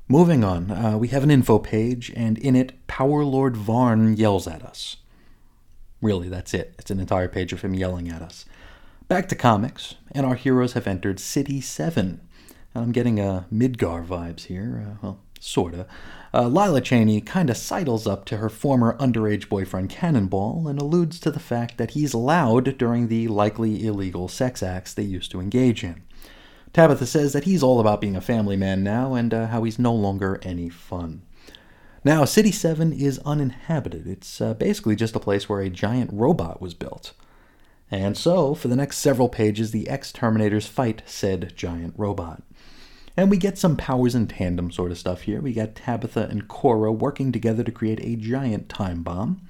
Moving 0.07 0.45
on, 0.45 0.71
uh, 0.71 0.99
we 0.99 1.09
have 1.09 1.23
an 1.23 1.31
info 1.31 1.59
page, 1.59 2.13
and 2.15 2.37
in 2.37 2.55
it, 2.55 2.87
Power 2.87 3.25
Lord 3.25 3.57
Varn 3.57 4.17
yells 4.17 4.47
at 4.47 4.63
us. 4.63 4.97
Really, 6.03 6.29
that's 6.29 6.53
it. 6.53 6.75
It's 6.79 6.91
an 6.91 7.01
entire 7.01 7.29
page 7.29 7.55
of 7.55 7.63
him 7.63 7.75
yelling 7.75 8.11
at 8.11 8.21
us. 8.21 8.45
Back 9.09 9.29
to 9.31 9.35
comics, 9.35 9.95
and 10.13 10.27
our 10.27 10.35
heroes 10.35 10.75
have 10.75 10.87
entered 10.87 11.21
City 11.21 11.63
7. 11.63 12.21
And 12.75 12.85
I'm 12.85 12.93
getting 12.93 13.19
uh, 13.19 13.45
Midgar 13.53 14.07
vibes 14.07 14.45
here. 14.45 14.85
Uh, 14.87 14.97
well, 15.03 15.21
sorta. 15.41 15.87
Uh, 16.33 16.47
Lila 16.47 16.81
Cheney 16.81 17.21
kind 17.21 17.49
of 17.49 17.57
sidles 17.57 18.07
up 18.07 18.25
to 18.27 18.37
her 18.37 18.49
former 18.49 18.97
underage 18.99 19.49
boyfriend 19.49 19.89
Cannonball 19.91 20.69
and 20.69 20.81
alludes 20.81 21.19
to 21.21 21.31
the 21.31 21.41
fact 21.41 21.79
that 21.79 21.93
he's 21.93 22.15
loud 22.15 22.77
during 22.77 23.09
the 23.09 23.29
likely 23.29 23.87
illegal 23.87 24.29
sex 24.29 24.63
acts 24.63 24.93
they 24.93 25.03
used 25.03 25.31
to 25.31 25.41
engage 25.41 25.83
in. 25.83 26.03
Tabitha 26.73 27.07
says 27.07 27.33
that 27.33 27.45
he's 27.45 27.63
all 27.63 27.81
about 27.81 28.01
being 28.01 28.17
a 28.17 28.21
family 28.21 28.57
man 28.57 28.83
now 28.83 29.15
and 29.15 29.33
uh, 29.33 29.47
how 29.47 29.65
he's 29.65 29.79
no 29.79 29.95
longer 29.95 30.39
any 30.43 30.69
fun. 30.69 31.23
Now, 32.05 32.25
City 32.25 32.53
7 32.53 32.93
is 32.93 33.19
uninhabited. 33.25 34.07
It's 34.07 34.41
uh, 34.41 34.55
basically 34.55 34.97
just 34.97 35.17
a 35.17 35.21
place 35.21 35.49
where 35.49 35.61
a 35.61 35.71
giant 35.71 36.11
robot 36.13 36.61
was 36.61 36.75
built. 36.75 37.13
And 37.91 38.17
so, 38.17 38.55
for 38.55 38.69
the 38.69 38.77
next 38.77 38.99
several 38.99 39.29
pages, 39.29 39.71
the 39.71 39.89
ex 39.89 40.13
Terminators 40.13 40.69
fight 40.69 41.03
said 41.07 41.55
giant 41.57 41.95
robot. 41.97 42.43
And 43.19 43.31
we 43.31 43.37
get 43.37 43.59
some 43.59 43.77
powers 43.77 44.15
in 44.15 44.29
tandem 44.29 44.71
sort 44.71 44.93
of 44.93 44.99
stuff 44.99 45.23
here. 45.23 45.41
We 45.41 45.53
got 45.53 45.75
Tabitha 45.75 46.29
and 46.31 46.47
Khora 46.47 46.97
working 46.97 47.33
together 47.33 47.65
to 47.65 47.73
create 47.73 47.99
a 48.01 48.15
giant 48.15 48.69
time 48.69 49.03
bomb. 49.03 49.43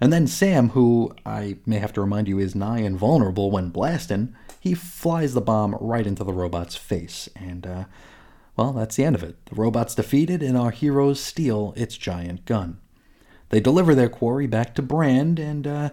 And 0.00 0.10
then 0.10 0.26
Sam, 0.26 0.70
who 0.70 1.14
I 1.26 1.58
may 1.66 1.76
have 1.76 1.92
to 1.92 2.00
remind 2.00 2.26
you 2.26 2.38
is 2.38 2.54
nigh 2.54 2.78
invulnerable 2.78 3.50
when 3.50 3.68
blasting, 3.68 4.34
he 4.58 4.72
flies 4.72 5.34
the 5.34 5.42
bomb 5.42 5.76
right 5.78 6.06
into 6.06 6.24
the 6.24 6.32
robot's 6.32 6.74
face. 6.74 7.28
And, 7.36 7.66
uh, 7.66 7.84
well, 8.56 8.72
that's 8.72 8.96
the 8.96 9.04
end 9.04 9.16
of 9.16 9.22
it. 9.22 9.44
The 9.44 9.56
robot's 9.56 9.94
defeated, 9.94 10.42
and 10.42 10.56
our 10.56 10.70
heroes 10.70 11.20
steal 11.20 11.74
its 11.76 11.98
giant 11.98 12.46
gun. 12.46 12.80
They 13.50 13.60
deliver 13.60 13.94
their 13.94 14.08
quarry 14.08 14.46
back 14.46 14.74
to 14.76 14.82
Brand, 14.82 15.38
and 15.38 15.66
uh, 15.66 15.90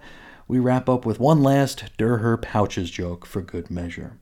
we 0.48 0.58
wrap 0.58 0.88
up 0.88 1.06
with 1.06 1.20
one 1.20 1.44
last 1.44 1.84
Durher 1.98 2.42
pouches 2.42 2.90
joke 2.90 3.26
for 3.26 3.42
good 3.42 3.70
measure. 3.70 4.20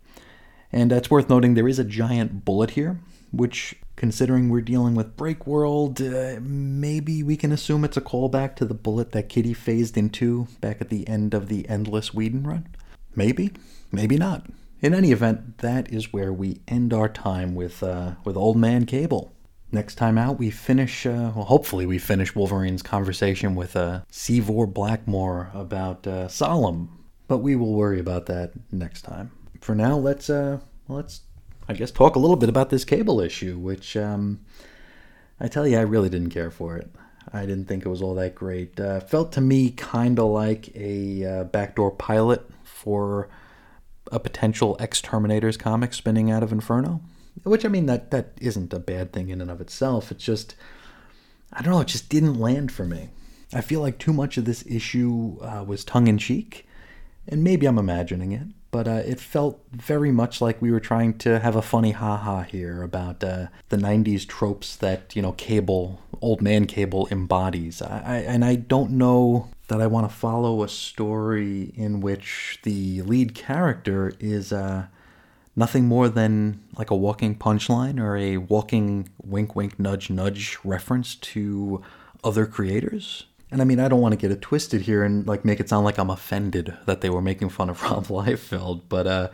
And 0.72 0.92
it's 0.92 1.10
worth 1.10 1.30
noting 1.30 1.54
there 1.54 1.68
is 1.68 1.80
a 1.80 1.84
giant 1.84 2.44
bullet 2.46 2.72
here, 2.72 3.00
which, 3.32 3.76
considering 3.96 4.50
we're 4.50 4.62
dealing 4.62 4.96
with 4.96 5.16
Break 5.16 5.48
World, 5.48 6.02
uh, 6.02 6.38
maybe 6.42 7.24
we 7.24 7.38
can 7.38 7.52
assume 7.52 7.84
it's 7.84 7.98
a 7.98 8.02
callback 8.02 8.56
to 8.58 8.66
the 8.66 8.74
bullet 8.74 9.12
that 9.14 9.30
Kitty 9.30 9.54
phased 9.54 9.98
into 9.98 10.48
back 10.62 10.82
at 10.82 10.90
the 10.90 11.08
end 11.08 11.34
of 11.34 11.48
the 11.48 11.68
Endless 11.70 12.14
Whedon 12.14 12.46
run. 12.46 12.68
Maybe, 13.16 13.52
maybe 13.92 14.18
not. 14.18 14.46
In 14.82 14.94
any 14.94 15.12
event, 15.12 15.60
that 15.60 15.92
is 15.92 16.14
where 16.14 16.32
we 16.32 16.62
end 16.68 16.94
our 16.94 17.10
time 17.10 17.56
with 17.56 17.82
uh, 17.82 18.12
with 18.24 18.38
Old 18.38 18.58
Man 18.58 18.86
Cable. 18.86 19.34
Next 19.72 19.96
time 19.96 20.18
out, 20.18 20.38
we 20.38 20.52
finish. 20.52 21.06
Uh, 21.06 21.32
well, 21.36 21.46
hopefully, 21.46 21.86
we 21.86 21.98
finish 21.98 22.36
Wolverine's 22.36 22.84
conversation 22.84 23.56
with 23.56 23.76
uh, 23.76 24.02
Sevyr 24.12 24.72
Blackmore 24.72 25.50
about 25.54 26.06
uh, 26.06 26.28
Solem. 26.28 26.90
But 27.28 27.40
we 27.40 27.56
will 27.56 27.74
worry 27.74 28.00
about 28.00 28.28
that 28.28 28.52
next 28.72 29.02
time. 29.02 29.32
For 29.68 29.76
now, 29.76 29.98
let's 29.98 30.30
uh, 30.30 30.60
let's 30.88 31.24
I 31.68 31.74
guess 31.74 31.92
talk 31.92 32.16
a 32.16 32.20
little 32.20 32.38
bit 32.38 32.48
about 32.48 32.70
this 32.70 32.86
cable 32.86 33.20
issue, 33.20 33.58
which 33.58 33.98
um, 33.98 34.40
I 35.42 35.50
tell 35.50 35.68
you, 35.68 35.78
I 35.78 35.82
really 35.82 36.08
didn't 36.08 36.30
care 36.30 36.50
for 36.50 36.78
it. 36.78 36.90
I 37.34 37.42
didn't 37.42 37.66
think 37.66 37.86
it 37.86 37.90
was 37.90 38.02
all 38.02 38.16
that 38.16 38.34
great. 38.34 38.80
Uh, 38.80 39.02
felt 39.02 39.34
to 39.34 39.42
me 39.42 39.72
kind 39.72 40.20
of 40.20 40.28
like 40.28 40.74
a 40.74 41.26
uh, 41.26 41.44
backdoor 41.44 41.92
pilot 41.92 42.50
for 42.64 43.28
a 44.10 44.22
potential 44.22 44.78
ex 44.80 45.02
Terminators 45.02 45.60
comic 45.60 45.94
spinning 45.94 46.32
out 46.32 46.44
of 46.44 46.54
Inferno. 46.54 47.02
Which 47.44 47.66
I 47.66 47.68
mean 47.68 47.88
that 47.88 48.10
that 48.12 48.38
isn't 48.40 48.74
a 48.74 48.80
bad 48.80 49.12
thing 49.12 49.28
in 49.28 49.42
and 49.42 49.52
of 49.52 49.60
itself. 49.60 50.14
It's 50.14 50.24
just 50.24 50.56
I 51.52 51.62
don't 51.62 51.74
know. 51.74 51.82
It 51.82 51.90
just 51.90 52.08
didn't 52.08 52.40
land 52.40 52.72
for 52.72 52.86
me. 52.86 53.10
I 53.54 53.60
feel 53.60 53.82
like 53.82 54.00
too 54.00 54.14
much 54.14 54.38
of 54.38 54.46
this 54.46 54.66
issue 54.66 55.38
uh, 55.42 55.66
was 55.68 55.84
tongue 55.84 56.08
in 56.08 56.18
cheek, 56.18 56.66
and 57.28 57.44
maybe 57.44 57.66
I'm 57.66 57.78
imagining 57.78 58.32
it, 58.32 58.48
but 58.72 58.88
uh, 58.88 59.02
it 59.06 59.20
felt 59.20 59.62
very 59.72 60.12
much 60.12 60.42
like 60.42 60.62
we 60.62 60.72
were 60.72 60.80
trying 60.80 61.18
to 61.20 61.40
have 61.40 61.56
a 61.56 61.62
funny 61.62 61.92
ha-ha 61.92 62.42
here 62.42 62.84
about 62.84 63.24
uh, 63.24 63.48
the 63.70 63.78
'90s 63.78 64.28
tropes 64.28 64.76
that 64.76 65.16
you 65.16 65.22
know 65.22 65.32
Cable, 65.34 66.02
old 66.22 66.42
man 66.42 66.66
Cable 66.66 67.08
embodies. 67.12 67.82
I, 67.82 68.02
I 68.06 68.18
and 68.18 68.44
I 68.44 68.56
don't 68.56 68.92
know 68.92 69.50
that 69.68 69.82
I 69.82 69.88
want 69.88 70.10
to 70.10 70.16
follow 70.16 70.64
a 70.64 70.70
story 70.70 71.74
in 71.76 72.00
which 72.00 72.60
the 72.64 73.02
lead 73.02 73.36
character 73.36 74.14
is 74.20 74.54
uh, 74.54 74.88
nothing 75.56 75.86
more 75.86 76.08
than 76.08 76.62
like 76.78 76.90
a 76.90 76.96
walking 76.96 77.36
punchline 77.36 78.00
or 78.00 78.16
a 78.16 78.38
walking 78.38 79.10
wink, 79.22 79.56
wink, 79.56 79.80
nudge, 79.80 80.10
nudge 80.10 80.58
reference 80.64 81.16
to 81.16 81.82
other 82.24 82.46
creators. 82.46 83.26
And 83.50 83.62
I 83.62 83.66
mean, 83.66 83.80
I 83.80 83.88
don't 83.88 84.02
want 84.02 84.14
to 84.14 84.18
get 84.18 84.32
it 84.32 84.42
twisted 84.42 84.82
here 84.82 85.04
and 85.04 85.26
like 85.26 85.46
make 85.46 85.60
it 85.60 85.70
sound 85.70 85.86
like 85.86 85.98
I'm 85.98 86.10
offended 86.10 86.76
that 86.86 87.02
they 87.02 87.10
were 87.10 87.22
making 87.22 87.50
fun 87.50 87.70
of 87.70 87.82
Rob 87.84 88.08
Liefeld, 88.08 88.84
but 88.90 89.08
uh, 89.08 89.30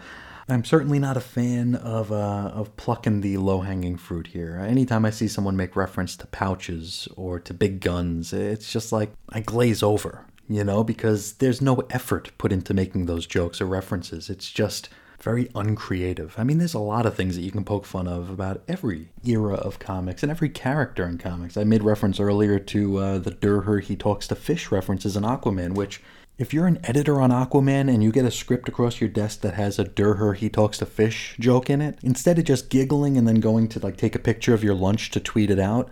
I'm 0.47 0.63
certainly 0.65 0.99
not 0.99 1.17
a 1.17 1.21
fan 1.21 1.75
of 1.75 2.11
uh, 2.11 2.51
of 2.53 2.75
plucking 2.75 3.21
the 3.21 3.37
low 3.37 3.61
hanging 3.61 3.97
fruit 3.97 4.27
here. 4.27 4.57
Anytime 4.57 5.05
I 5.05 5.09
see 5.09 5.27
someone 5.27 5.55
make 5.55 5.75
reference 5.75 6.15
to 6.17 6.27
pouches 6.27 7.07
or 7.15 7.39
to 7.39 7.53
big 7.53 7.79
guns, 7.79 8.33
it's 8.33 8.71
just 8.71 8.91
like 8.91 9.11
I 9.29 9.39
glaze 9.39 9.81
over, 9.81 10.25
you 10.49 10.63
know, 10.63 10.83
because 10.83 11.33
there's 11.33 11.61
no 11.61 11.83
effort 11.89 12.31
put 12.37 12.51
into 12.51 12.73
making 12.73 13.05
those 13.05 13.25
jokes 13.25 13.61
or 13.61 13.65
references. 13.65 14.29
It's 14.29 14.51
just 14.51 14.89
very 15.23 15.49
uncreative. 15.55 16.35
I 16.37 16.43
mean, 16.43 16.57
there's 16.57 16.73
a 16.73 16.79
lot 16.79 17.05
of 17.05 17.15
things 17.15 17.35
that 17.35 17.43
you 17.43 17.51
can 17.51 17.63
poke 17.63 17.85
fun 17.85 18.07
of 18.07 18.29
about 18.29 18.61
every 18.67 19.09
era 19.25 19.55
of 19.55 19.79
comics 19.79 20.21
and 20.21 20.29
every 20.29 20.49
character 20.49 21.07
in 21.07 21.17
comics. 21.17 21.55
I 21.55 21.63
made 21.63 21.81
reference 21.81 22.19
earlier 22.19 22.59
to 22.59 22.97
uh, 22.97 23.17
the 23.19 23.31
Durher 23.31 23.81
he 23.81 23.95
talks 23.95 24.27
to 24.27 24.35
fish 24.35 24.69
references 24.69 25.15
in 25.15 25.23
Aquaman, 25.23 25.75
which 25.75 26.01
if 26.37 26.53
you're 26.53 26.67
an 26.67 26.79
editor 26.83 27.21
on 27.21 27.29
Aquaman 27.29 27.93
and 27.93 28.03
you 28.03 28.11
get 28.11 28.25
a 28.25 28.31
script 28.31 28.67
across 28.67 28.99
your 28.99 29.09
desk 29.09 29.41
that 29.41 29.53
has 29.53 29.79
a 29.79 29.85
Durher 29.85 30.35
he 30.35 30.49
talks 30.49 30.79
to 30.79 30.85
fish 30.85 31.37
joke 31.39 31.69
in 31.69 31.81
it, 31.81 31.97
instead 32.03 32.37
of 32.37 32.43
just 32.43 32.69
giggling 32.69 33.17
and 33.17 33.25
then 33.25 33.39
going 33.39 33.69
to 33.69 33.79
like 33.79 33.95
take 33.95 34.15
a 34.15 34.19
picture 34.19 34.53
of 34.53 34.63
your 34.63 34.75
lunch 34.75 35.09
to 35.11 35.21
tweet 35.21 35.49
it 35.49 35.59
out, 35.59 35.89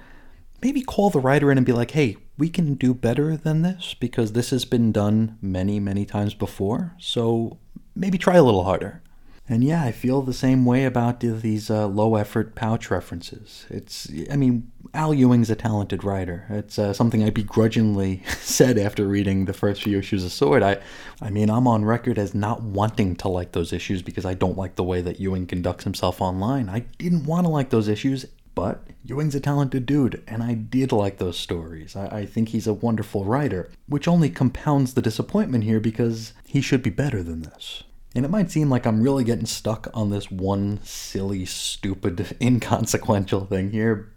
maybe 0.62 0.82
call 0.82 1.10
the 1.10 1.20
writer 1.20 1.52
in 1.52 1.58
and 1.58 1.66
be 1.66 1.72
like, 1.72 1.92
"Hey, 1.92 2.18
we 2.38 2.50
can 2.50 2.74
do 2.74 2.94
better 2.94 3.38
than 3.38 3.62
this 3.62 3.96
because 3.98 4.34
this 4.34 4.50
has 4.50 4.66
been 4.66 4.92
done 4.92 5.38
many, 5.42 5.80
many 5.80 6.06
times 6.06 6.34
before. 6.34 6.96
So 7.00 7.60
maybe 7.96 8.18
try 8.18 8.36
a 8.36 8.44
little 8.44 8.66
harder." 8.66 9.02
And 9.50 9.64
yeah, 9.64 9.84
I 9.84 9.92
feel 9.92 10.22
the 10.22 10.34
same 10.34 10.66
way 10.66 10.86
about 10.86 11.20
these 11.20 11.70
uh, 11.70 11.88
low 11.88 12.16
effort 12.16 12.56
pouch 12.56 12.90
references. 12.90 13.66
It's, 13.70 14.10
I 14.32 14.38
mean, 14.38 14.72
Al 14.94 15.14
Ewing's 15.14 15.50
a 15.50 15.56
talented 15.56 16.04
writer. 16.04 16.46
It's 16.50 16.80
uh, 16.80 16.94
something 16.94 17.24
I 17.24 17.32
begrudgingly 17.32 18.24
said 18.40 18.78
after 18.78 19.06
reading 19.06 19.46
the 19.46 19.54
first 19.54 19.84
few 19.84 20.00
issues 20.00 20.24
of 20.24 20.32
Sword. 20.32 20.64
I, 20.64 20.80
I 21.22 21.30
mean, 21.32 21.50
I'm 21.50 21.68
on 21.68 21.84
record 21.84 22.18
as 22.18 22.34
not 22.34 22.62
wanting 22.62 23.16
to 23.18 23.28
like 23.28 23.52
those 23.52 23.74
issues 23.74 24.02
because 24.02 24.26
I 24.26 24.36
don't 24.36 24.58
like 24.58 24.76
the 24.76 24.84
way 24.84 25.02
that 25.02 25.20
Ewing 25.20 25.48
conducts 25.48 25.84
himself 25.84 26.22
online. 26.22 26.70
I 26.70 26.86
didn't 26.98 27.26
want 27.26 27.46
to 27.46 27.52
like 27.52 27.72
those 27.72 27.88
issues, 27.88 28.26
but 28.54 28.84
Ewing's 29.04 29.36
a 29.36 29.40
talented 29.40 29.86
dude, 29.86 30.24
and 30.28 30.44
I 30.44 30.54
did 30.54 30.92
like 30.92 31.18
those 31.18 31.38
stories. 31.38 31.96
I, 31.96 32.20
I 32.20 32.26
think 32.26 32.50
he's 32.50 32.68
a 32.68 32.74
wonderful 32.74 33.26
writer, 33.26 33.70
which 33.88 34.08
only 34.08 34.30
compounds 34.30 34.94
the 34.94 35.02
disappointment 35.02 35.64
here 35.64 35.80
because 35.80 36.34
he 36.46 36.62
should 36.62 36.84
be 36.84 36.90
better 36.90 37.24
than 37.24 37.42
this. 37.42 37.84
And 38.14 38.26
it 38.26 38.32
might 38.32 38.52
seem 38.52 38.70
like 38.70 38.86
I'm 38.86 39.02
really 39.02 39.24
getting 39.24 39.46
stuck 39.46 39.88
on 39.94 40.10
this 40.10 40.30
one 40.30 40.80
silly, 40.84 41.46
stupid, 41.46 42.36
inconsequential 42.42 43.46
thing 43.46 43.72
here, 43.72 44.12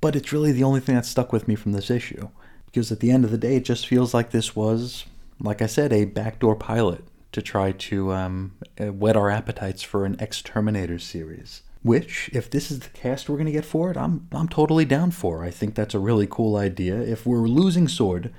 but 0.00 0.14
it's 0.14 0.32
really 0.32 0.52
the 0.52 0.64
only 0.64 0.80
thing 0.80 0.94
that 0.94 1.06
stuck 1.06 1.32
with 1.32 1.48
me 1.48 1.54
from 1.54 1.72
this 1.72 1.90
issue. 1.90 2.28
Because 2.66 2.92
at 2.92 3.00
the 3.00 3.10
end 3.10 3.24
of 3.24 3.30
the 3.30 3.38
day, 3.38 3.56
it 3.56 3.64
just 3.64 3.86
feels 3.86 4.14
like 4.14 4.30
this 4.30 4.54
was, 4.54 5.06
like 5.40 5.62
I 5.62 5.66
said, 5.66 5.92
a 5.92 6.04
backdoor 6.04 6.56
pilot 6.56 7.04
to 7.32 7.42
try 7.42 7.72
to 7.72 8.12
um, 8.12 8.52
uh, 8.78 8.92
whet 8.92 9.16
our 9.16 9.30
appetites 9.30 9.82
for 9.82 10.04
an 10.04 10.16
Ex 10.20 10.40
Terminator 10.42 10.98
series. 10.98 11.62
Which, 11.82 12.30
if 12.32 12.48
this 12.48 12.70
is 12.70 12.80
the 12.80 12.88
cast 12.90 13.28
we're 13.28 13.36
going 13.36 13.46
to 13.46 13.52
get 13.52 13.64
for 13.64 13.90
it, 13.90 13.96
I'm, 13.96 14.26
I'm 14.32 14.48
totally 14.48 14.84
down 14.84 15.10
for. 15.10 15.44
I 15.44 15.50
think 15.50 15.74
that's 15.74 15.94
a 15.94 15.98
really 15.98 16.26
cool 16.26 16.56
idea. 16.56 16.98
If 17.00 17.26
we're 17.26 17.46
losing 17.48 17.88
Sword, 17.88 18.32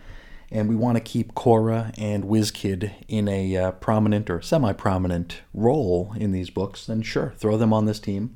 and 0.51 0.69
we 0.69 0.75
want 0.75 0.97
to 0.97 1.01
keep 1.01 1.33
Khora 1.33 1.93
and 1.97 2.25
WizKid 2.25 2.93
in 3.07 3.27
a 3.27 3.57
uh, 3.57 3.71
prominent 3.71 4.29
or 4.29 4.41
semi 4.41 4.73
prominent 4.73 5.41
role 5.53 6.13
in 6.17 6.31
these 6.31 6.49
books, 6.49 6.85
then 6.85 7.01
sure, 7.01 7.33
throw 7.37 7.57
them 7.57 7.73
on 7.73 7.85
this 7.85 7.99
team. 7.99 8.35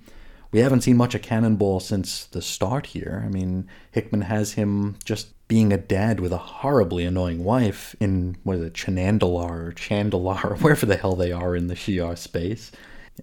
We 0.52 0.60
haven't 0.60 0.82
seen 0.82 0.98
much 0.98 1.14
of 1.14 1.22
Cannonball 1.22 1.80
since 1.80 2.26
the 2.26 2.42
start 2.42 2.88
here. 2.88 3.22
I 3.24 3.30
mean, 3.30 3.68
Hickman 3.92 4.22
has 4.22 4.54
him 4.54 4.98
just 5.06 5.28
being 5.48 5.72
a 5.72 5.78
dad 5.78 6.20
with 6.20 6.32
a 6.32 6.38
horribly 6.38 7.06
annoying 7.06 7.44
wife 7.44 7.96
in, 8.00 8.38
what 8.44 8.58
is 8.58 8.64
it, 8.64 8.74
Chanandalar 8.74 9.68
or 9.68 9.74
Chandalar, 9.76 10.44
or 10.46 10.56
wherever 10.62 10.86
the 10.86 10.98
hell 10.98 11.16
they 11.16 11.32
are 11.32 11.56
in 11.56 11.68
the 11.68 11.76
Shi'ar 11.76 12.18
space. 12.18 12.72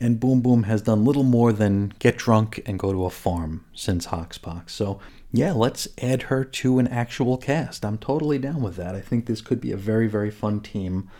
And 0.00 0.20
Boom 0.20 0.40
Boom 0.40 0.64
has 0.64 0.82
done 0.82 1.04
little 1.04 1.22
more 1.22 1.52
than 1.52 1.92
get 1.98 2.16
drunk 2.16 2.60
and 2.66 2.78
go 2.78 2.92
to 2.92 3.04
a 3.04 3.10
farm 3.10 3.64
since 3.74 4.06
Hoxpox. 4.08 4.70
So, 4.70 5.00
yeah, 5.32 5.52
let's 5.52 5.88
add 6.00 6.22
her 6.22 6.44
to 6.44 6.78
an 6.78 6.88
actual 6.88 7.36
cast. 7.36 7.84
I'm 7.84 7.98
totally 7.98 8.38
down 8.38 8.62
with 8.62 8.76
that. 8.76 8.94
I 8.94 9.00
think 9.00 9.26
this 9.26 9.40
could 9.40 9.60
be 9.60 9.72
a 9.72 9.76
very, 9.76 10.06
very 10.06 10.30
fun 10.30 10.60
team, 10.60 11.10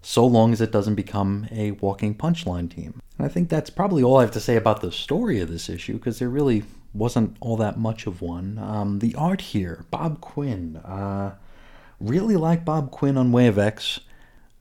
so 0.00 0.26
long 0.26 0.52
as 0.52 0.60
it 0.60 0.72
doesn't 0.72 0.96
become 0.96 1.46
a 1.50 1.72
walking 1.72 2.14
punchline 2.14 2.74
team. 2.74 3.00
And 3.18 3.26
I 3.26 3.28
think 3.28 3.48
that's 3.48 3.70
probably 3.70 4.02
all 4.02 4.18
I 4.18 4.22
have 4.22 4.30
to 4.32 4.40
say 4.40 4.56
about 4.56 4.80
the 4.80 4.90
story 4.90 5.40
of 5.40 5.48
this 5.48 5.68
issue, 5.68 5.94
because 5.94 6.18
there 6.18 6.28
really 6.28 6.64
wasn't 6.94 7.36
all 7.40 7.56
that 7.56 7.78
much 7.78 8.06
of 8.06 8.20
one. 8.20 8.58
Um, 8.58 8.98
the 8.98 9.14
art 9.14 9.40
here, 9.40 9.84
Bob 9.90 10.20
Quinn. 10.20 10.76
Uh, 10.76 11.34
really 12.00 12.36
like 12.36 12.64
Bob 12.64 12.90
Quinn 12.90 13.16
on 13.16 13.32
Way 13.32 13.46
of 13.46 13.58
X. 13.58 14.00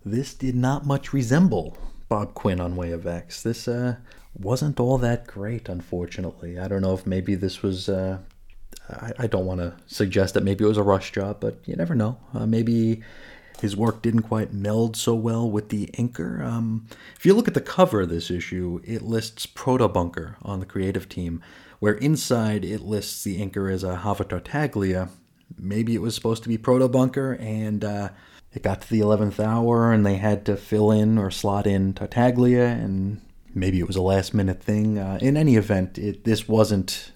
This 0.06 0.34
did 0.34 0.56
not 0.56 0.86
much 0.86 1.14
resemble 1.14 1.78
Bob 2.12 2.34
Quinn 2.34 2.60
on 2.60 2.76
Way 2.76 2.92
of 2.92 3.08
X. 3.08 3.42
This 3.42 3.70
uh, 3.70 3.96
wasn't 4.38 4.82
all 4.82 4.98
that 4.98 5.28
great, 5.28 5.70
unfortunately. 5.70 6.60
I 6.60 6.68
don't 6.68 6.82
know 6.82 6.94
if 6.94 7.08
maybe 7.08 7.36
this 7.36 7.64
was. 7.64 7.88
Uh, 7.88 8.18
I, 8.90 9.12
I, 9.20 9.28
don't 9.28 9.46
want 9.46 9.62
to 9.62 9.76
suggest 9.88 10.34
that 10.34 10.44
maybe 10.44 10.66
it 10.66 10.68
was 10.68 10.76
a 10.76 10.84
rush 10.84 11.14
job, 11.14 11.38
but 11.40 11.60
you 11.66 11.74
never 11.78 11.96
know. 11.96 12.18
Uh, 12.34 12.46
maybe 12.46 13.02
his 13.62 13.78
work 13.78 14.02
didn't 14.02 14.24
quite 14.24 14.52
meld 14.52 14.98
so 14.98 15.16
well 15.16 15.50
with 15.50 15.70
the 15.70 15.88
inker. 15.94 16.46
Um, 16.46 16.86
if 17.16 17.26
you 17.26 17.34
look 17.34 17.48
at 17.48 17.54
the 17.54 17.62
cover 17.62 18.02
of 18.02 18.10
this 18.10 18.30
issue, 18.30 18.82
it 18.84 19.04
lists 19.04 19.46
Proto 19.46 19.88
Bunker 19.88 20.36
on 20.42 20.60
the 20.60 20.66
creative 20.66 21.08
team, 21.08 21.42
where 21.80 21.94
inside 21.94 22.66
it 22.66 22.82
lists 22.82 23.24
the 23.24 23.40
inker 23.40 23.72
as 23.72 23.86
a 23.86 24.02
Java 24.04 24.26
Tartaglia. 24.26 25.08
Maybe 25.58 25.96
it 25.96 26.02
was 26.02 26.14
supposed 26.14 26.44
to 26.44 26.50
be 26.50 26.58
Proto 26.58 26.90
Bunker, 26.90 27.38
and 27.40 27.86
uh, 27.86 28.10
it 28.54 28.64
got 28.64 28.82
to 28.82 28.90
the 28.90 29.00
11th 29.00 29.40
hour 29.40 29.92
and 29.92 30.06
they 30.06 30.16
had 30.16 30.46
to 30.46 30.58
fill 30.58 30.92
in 30.92 31.18
or 31.18 31.32
slot 31.32 31.66
in 31.66 31.94
Tartaglia, 31.94 32.66
and 32.66 33.22
maybe 33.54 33.80
it 33.80 33.88
was 33.88 33.96
a 33.96 34.02
last 34.02 34.34
minute 34.34 34.62
thing. 34.62 34.98
Uh, 34.98 35.20
in 35.22 35.38
any 35.38 35.56
event, 35.56 35.98
it, 35.98 36.24
this 36.24 36.48
wasn't 36.48 37.12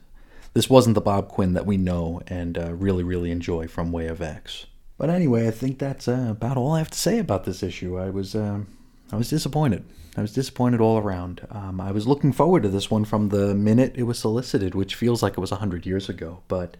this 0.54 0.70
wasn't 0.70 0.96
the 0.96 1.02
Bob 1.02 1.28
Quinn 1.28 1.54
that 1.54 1.66
we 1.66 1.76
know 1.76 2.22
and 2.28 2.58
uh, 2.58 2.74
really 2.74 3.04
really 3.04 3.32
enjoy 3.32 3.68
from 3.68 3.92
Way 3.92 4.08
of 4.08 4.22
X. 4.22 4.66
But 4.98 5.10
anyway, 5.10 5.48
I 5.48 5.52
think 5.52 5.78
that's 5.78 6.08
uh, 6.08 6.28
about 6.30 6.56
all 6.56 6.72
I 6.72 6.78
have 6.78 6.92
to 6.92 6.98
say 6.98 7.20
about 7.20 7.44
this 7.44 7.62
issue. 7.62 8.00
I 8.00 8.10
was 8.10 8.36
um, 8.36 8.68
I 9.12 9.18
was 9.18 9.30
disappointed. 9.30 9.84
I 10.18 10.22
was 10.22 10.34
disappointed 10.34 10.80
all 10.80 10.98
around. 10.98 11.46
Um, 11.52 11.82
I 11.82 11.92
was 11.92 12.08
looking 12.08 12.32
forward 12.32 12.64
to 12.64 12.70
this 12.70 12.90
one 12.90 13.04
from 13.04 13.28
the 13.28 13.54
minute 13.54 13.94
it 13.96 14.04
was 14.04 14.18
solicited, 14.18 14.74
which 14.74 14.96
feels 14.96 15.22
like 15.22 15.34
it 15.34 15.42
was 15.42 15.52
hundred 15.52 15.86
years 15.86 16.08
ago, 16.08 16.42
but 16.48 16.78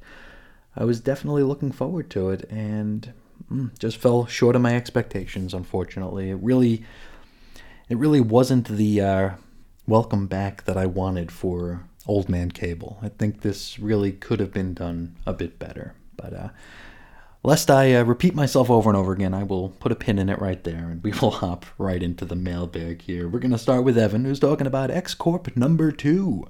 I 0.78 0.86
was 0.86 1.02
definitely 1.02 1.44
looking 1.44 1.74
forward 1.74 2.10
to 2.12 2.30
it, 2.30 2.50
and 2.50 3.12
just 3.80 3.98
fell 3.98 4.26
short 4.26 4.56
of 4.56 4.62
my 4.62 4.76
expectations. 4.76 5.54
Unfortunately, 5.54 6.30
it 6.30 6.36
really, 6.36 6.84
it 7.90 7.98
really 7.98 8.22
wasn't 8.22 8.68
the 8.68 9.02
uh, 9.02 9.30
welcome 9.88 10.28
back 10.28 10.66
that 10.66 10.78
I 10.78 10.86
wanted 10.86 11.32
for 11.32 11.84
Old 12.08 12.30
Man 12.30 12.52
Cable. 12.52 13.00
I 13.02 13.10
think 13.10 13.42
this 13.42 13.80
really 13.80 14.12
could 14.12 14.40
have 14.40 14.54
been 14.54 14.74
done 14.74 15.16
a 15.26 15.34
bit 15.34 15.60
better, 15.60 15.94
but. 16.16 16.34
Uh, 16.34 16.50
lest 17.46 17.70
I 17.70 17.94
uh, 17.94 18.04
repeat 18.04 18.34
myself 18.34 18.72
over 18.72 18.90
and 18.90 18.98
over 18.98 19.14
again, 19.14 19.34
I 19.34 19.44
will 19.44 19.70
put 19.70 19.92
a 19.92 19.96
pin 19.96 20.18
in 20.18 20.30
it 20.30 20.42
right 20.42 20.64
there 20.64 20.90
and 20.90 21.04
we 21.04 21.12
will 21.12 21.32
hop 21.42 21.66
right 21.78 22.02
into 22.02 22.26
the 22.26 22.36
mailbag 22.36 23.04
here. 23.04 23.30
We're 23.30 23.40
going 23.40 23.52
to 23.52 23.58
start 23.58 23.84
with 23.84 23.98
Evan, 23.98 24.26
who's 24.26 24.40
talking 24.40 24.68
about 24.68 24.90
X 24.90 25.14
Corp 25.14 25.56
number 25.56 25.92
two. 25.92 26.48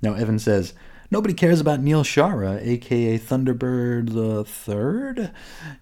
Now, 0.00 0.14
Evan 0.14 0.38
says, 0.38 0.72
Nobody 1.12 1.34
cares 1.34 1.60
about 1.60 1.82
Neal 1.82 2.04
Shaara, 2.04 2.66
aka 2.66 3.18
Thunderbird 3.18 4.14
the 4.14 4.44
Third. 4.44 5.30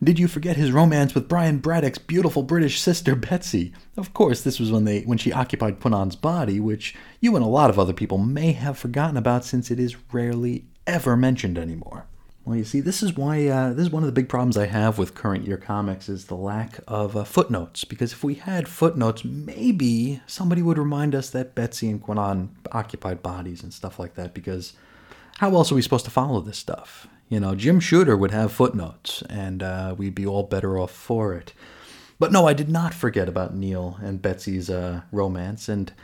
Did 0.02 0.18
you 0.18 0.26
forget 0.26 0.56
his 0.56 0.72
romance 0.72 1.14
with 1.14 1.28
Brian 1.28 1.58
Braddock's 1.58 1.98
beautiful 1.98 2.42
British 2.42 2.80
sister 2.80 3.14
Betsy? 3.14 3.72
Of 3.96 4.12
course, 4.12 4.42
this 4.42 4.58
was 4.58 4.72
when 4.72 4.86
they 4.86 5.02
when 5.02 5.18
she 5.18 5.32
occupied 5.32 5.78
Kwannon's 5.78 6.16
body, 6.16 6.58
which 6.58 6.96
you 7.20 7.36
and 7.36 7.44
a 7.44 7.48
lot 7.48 7.70
of 7.70 7.78
other 7.78 7.92
people 7.92 8.18
may 8.18 8.50
have 8.50 8.76
forgotten 8.76 9.16
about 9.16 9.44
since 9.44 9.70
it 9.70 9.78
is 9.78 9.94
rarely 10.12 10.64
ever 10.84 11.16
mentioned 11.16 11.58
anymore. 11.58 12.06
Well, 12.44 12.56
you 12.56 12.64
see, 12.64 12.80
this 12.80 13.00
is 13.00 13.16
why 13.16 13.46
uh, 13.46 13.72
this 13.72 13.86
is 13.86 13.92
one 13.92 14.02
of 14.02 14.08
the 14.08 14.12
big 14.12 14.28
problems 14.28 14.56
I 14.56 14.66
have 14.66 14.98
with 14.98 15.14
current 15.14 15.46
year 15.46 15.58
comics 15.58 16.08
is 16.08 16.24
the 16.24 16.34
lack 16.34 16.80
of 16.88 17.16
uh, 17.16 17.22
footnotes. 17.22 17.84
Because 17.84 18.12
if 18.12 18.24
we 18.24 18.34
had 18.34 18.66
footnotes, 18.66 19.24
maybe 19.24 20.22
somebody 20.26 20.60
would 20.60 20.76
remind 20.76 21.14
us 21.14 21.30
that 21.30 21.54
Betsy 21.54 21.88
and 21.88 22.02
Kwannon 22.02 22.48
occupied 22.72 23.22
bodies 23.22 23.62
and 23.62 23.72
stuff 23.72 24.00
like 24.00 24.14
that. 24.14 24.34
Because 24.34 24.72
how 25.40 25.54
else 25.54 25.72
are 25.72 25.74
we 25.74 25.80
supposed 25.80 26.04
to 26.04 26.10
follow 26.10 26.42
this 26.42 26.58
stuff? 26.58 27.08
You 27.30 27.40
know, 27.40 27.54
Jim 27.54 27.80
Shooter 27.80 28.14
would 28.14 28.30
have 28.30 28.52
footnotes, 28.52 29.22
and 29.30 29.62
uh, 29.62 29.94
we'd 29.96 30.14
be 30.14 30.26
all 30.26 30.42
better 30.42 30.78
off 30.78 30.90
for 30.90 31.32
it. 31.32 31.54
But 32.18 32.30
no, 32.30 32.46
I 32.46 32.52
did 32.52 32.68
not 32.68 32.92
forget 32.92 33.26
about 33.26 33.54
Neal 33.54 33.96
and 34.02 34.20
Betsy's 34.20 34.68
uh, 34.68 35.00
romance, 35.10 35.66
and 35.66 35.94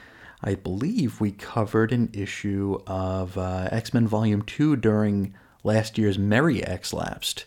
I 0.42 0.54
believe 0.54 1.20
we 1.20 1.32
covered 1.32 1.92
an 1.92 2.08
issue 2.14 2.78
of 2.86 3.36
uh, 3.36 3.68
X 3.70 3.92
Men 3.92 4.08
Volume 4.08 4.40
2 4.40 4.76
during 4.76 5.34
last 5.62 5.98
year's 5.98 6.18
Merry 6.18 6.64
X 6.64 6.94
Lapsed. 6.94 7.44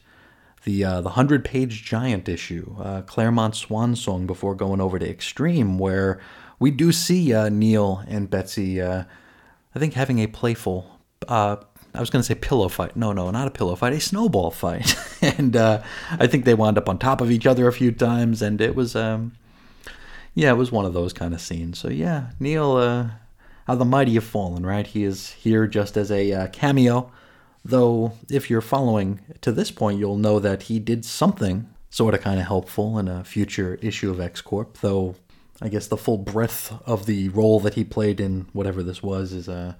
The, 0.65 0.83
uh, 0.83 1.01
the 1.01 1.09
100 1.09 1.43
page 1.43 1.83
giant 1.83 2.29
issue, 2.29 2.75
uh, 2.77 3.01
Claremont 3.01 3.55
Swan 3.55 3.95
Song, 3.95 4.27
before 4.27 4.53
going 4.53 4.79
over 4.79 4.99
to 4.99 5.09
Extreme, 5.09 5.79
where 5.79 6.21
we 6.59 6.69
do 6.69 6.91
see 6.91 7.33
uh, 7.33 7.49
Neal 7.49 8.03
and 8.07 8.29
Betsy, 8.29 8.79
I 8.79 9.05
think, 9.75 9.95
having 9.95 10.19
a 10.19 10.27
playful 10.27 10.99
uh, 11.27 11.57
I 11.93 11.99
was 11.99 12.09
going 12.09 12.21
to 12.21 12.25
say 12.25 12.35
pillow 12.35 12.67
fight. 12.67 12.95
No, 12.95 13.13
no, 13.13 13.31
not 13.31 13.47
a 13.47 13.51
pillow 13.51 13.75
fight, 13.75 13.93
a 13.93 13.99
snowball 13.99 14.51
fight. 14.51 14.95
and 15.21 15.55
uh, 15.55 15.81
I 16.11 16.27
think 16.27 16.45
they 16.45 16.53
wound 16.53 16.77
up 16.77 16.87
on 16.87 16.97
top 16.97 17.21
of 17.21 17.31
each 17.31 17.45
other 17.45 17.67
a 17.67 17.73
few 17.73 17.91
times, 17.91 18.41
and 18.41 18.61
it 18.61 18.75
was, 18.75 18.95
um, 18.95 19.33
yeah, 20.35 20.51
it 20.51 20.57
was 20.57 20.71
one 20.71 20.85
of 20.85 20.93
those 20.93 21.13
kind 21.13 21.33
of 21.33 21.41
scenes. 21.41 21.79
So 21.79 21.89
yeah, 21.89 22.29
Neal, 22.39 22.73
uh, 22.73 23.09
how 23.67 23.75
the 23.75 23.85
mighty 23.85 24.13
have 24.15 24.23
fallen, 24.23 24.65
right? 24.65 24.85
He 24.85 25.03
is 25.03 25.31
here 25.31 25.67
just 25.67 25.97
as 25.97 26.11
a 26.11 26.31
uh, 26.31 26.47
cameo. 26.47 27.11
Though, 27.65 28.13
if 28.29 28.49
you're 28.49 28.61
following 28.61 29.19
to 29.41 29.51
this 29.51 29.69
point, 29.69 29.99
you'll 29.99 30.17
know 30.17 30.39
that 30.39 30.63
he 30.63 30.79
did 30.79 31.03
something 31.05 31.69
sort 31.89 32.13
of 32.13 32.21
kind 32.21 32.39
of 32.39 32.45
helpful 32.45 32.97
in 32.97 33.07
a 33.07 33.23
future 33.23 33.75
issue 33.81 34.11
of 34.11 34.19
X 34.19 34.41
Corp. 34.41 34.77
Though, 34.79 35.15
I 35.61 35.69
guess 35.69 35.87
the 35.87 35.97
full 35.97 36.17
breadth 36.17 36.73
of 36.85 37.05
the 37.05 37.29
role 37.29 37.59
that 37.59 37.73
he 37.73 37.83
played 37.83 38.19
in 38.19 38.47
whatever 38.53 38.81
this 38.81 39.03
was 39.03 39.33
is 39.33 39.49
uh, 39.49 39.73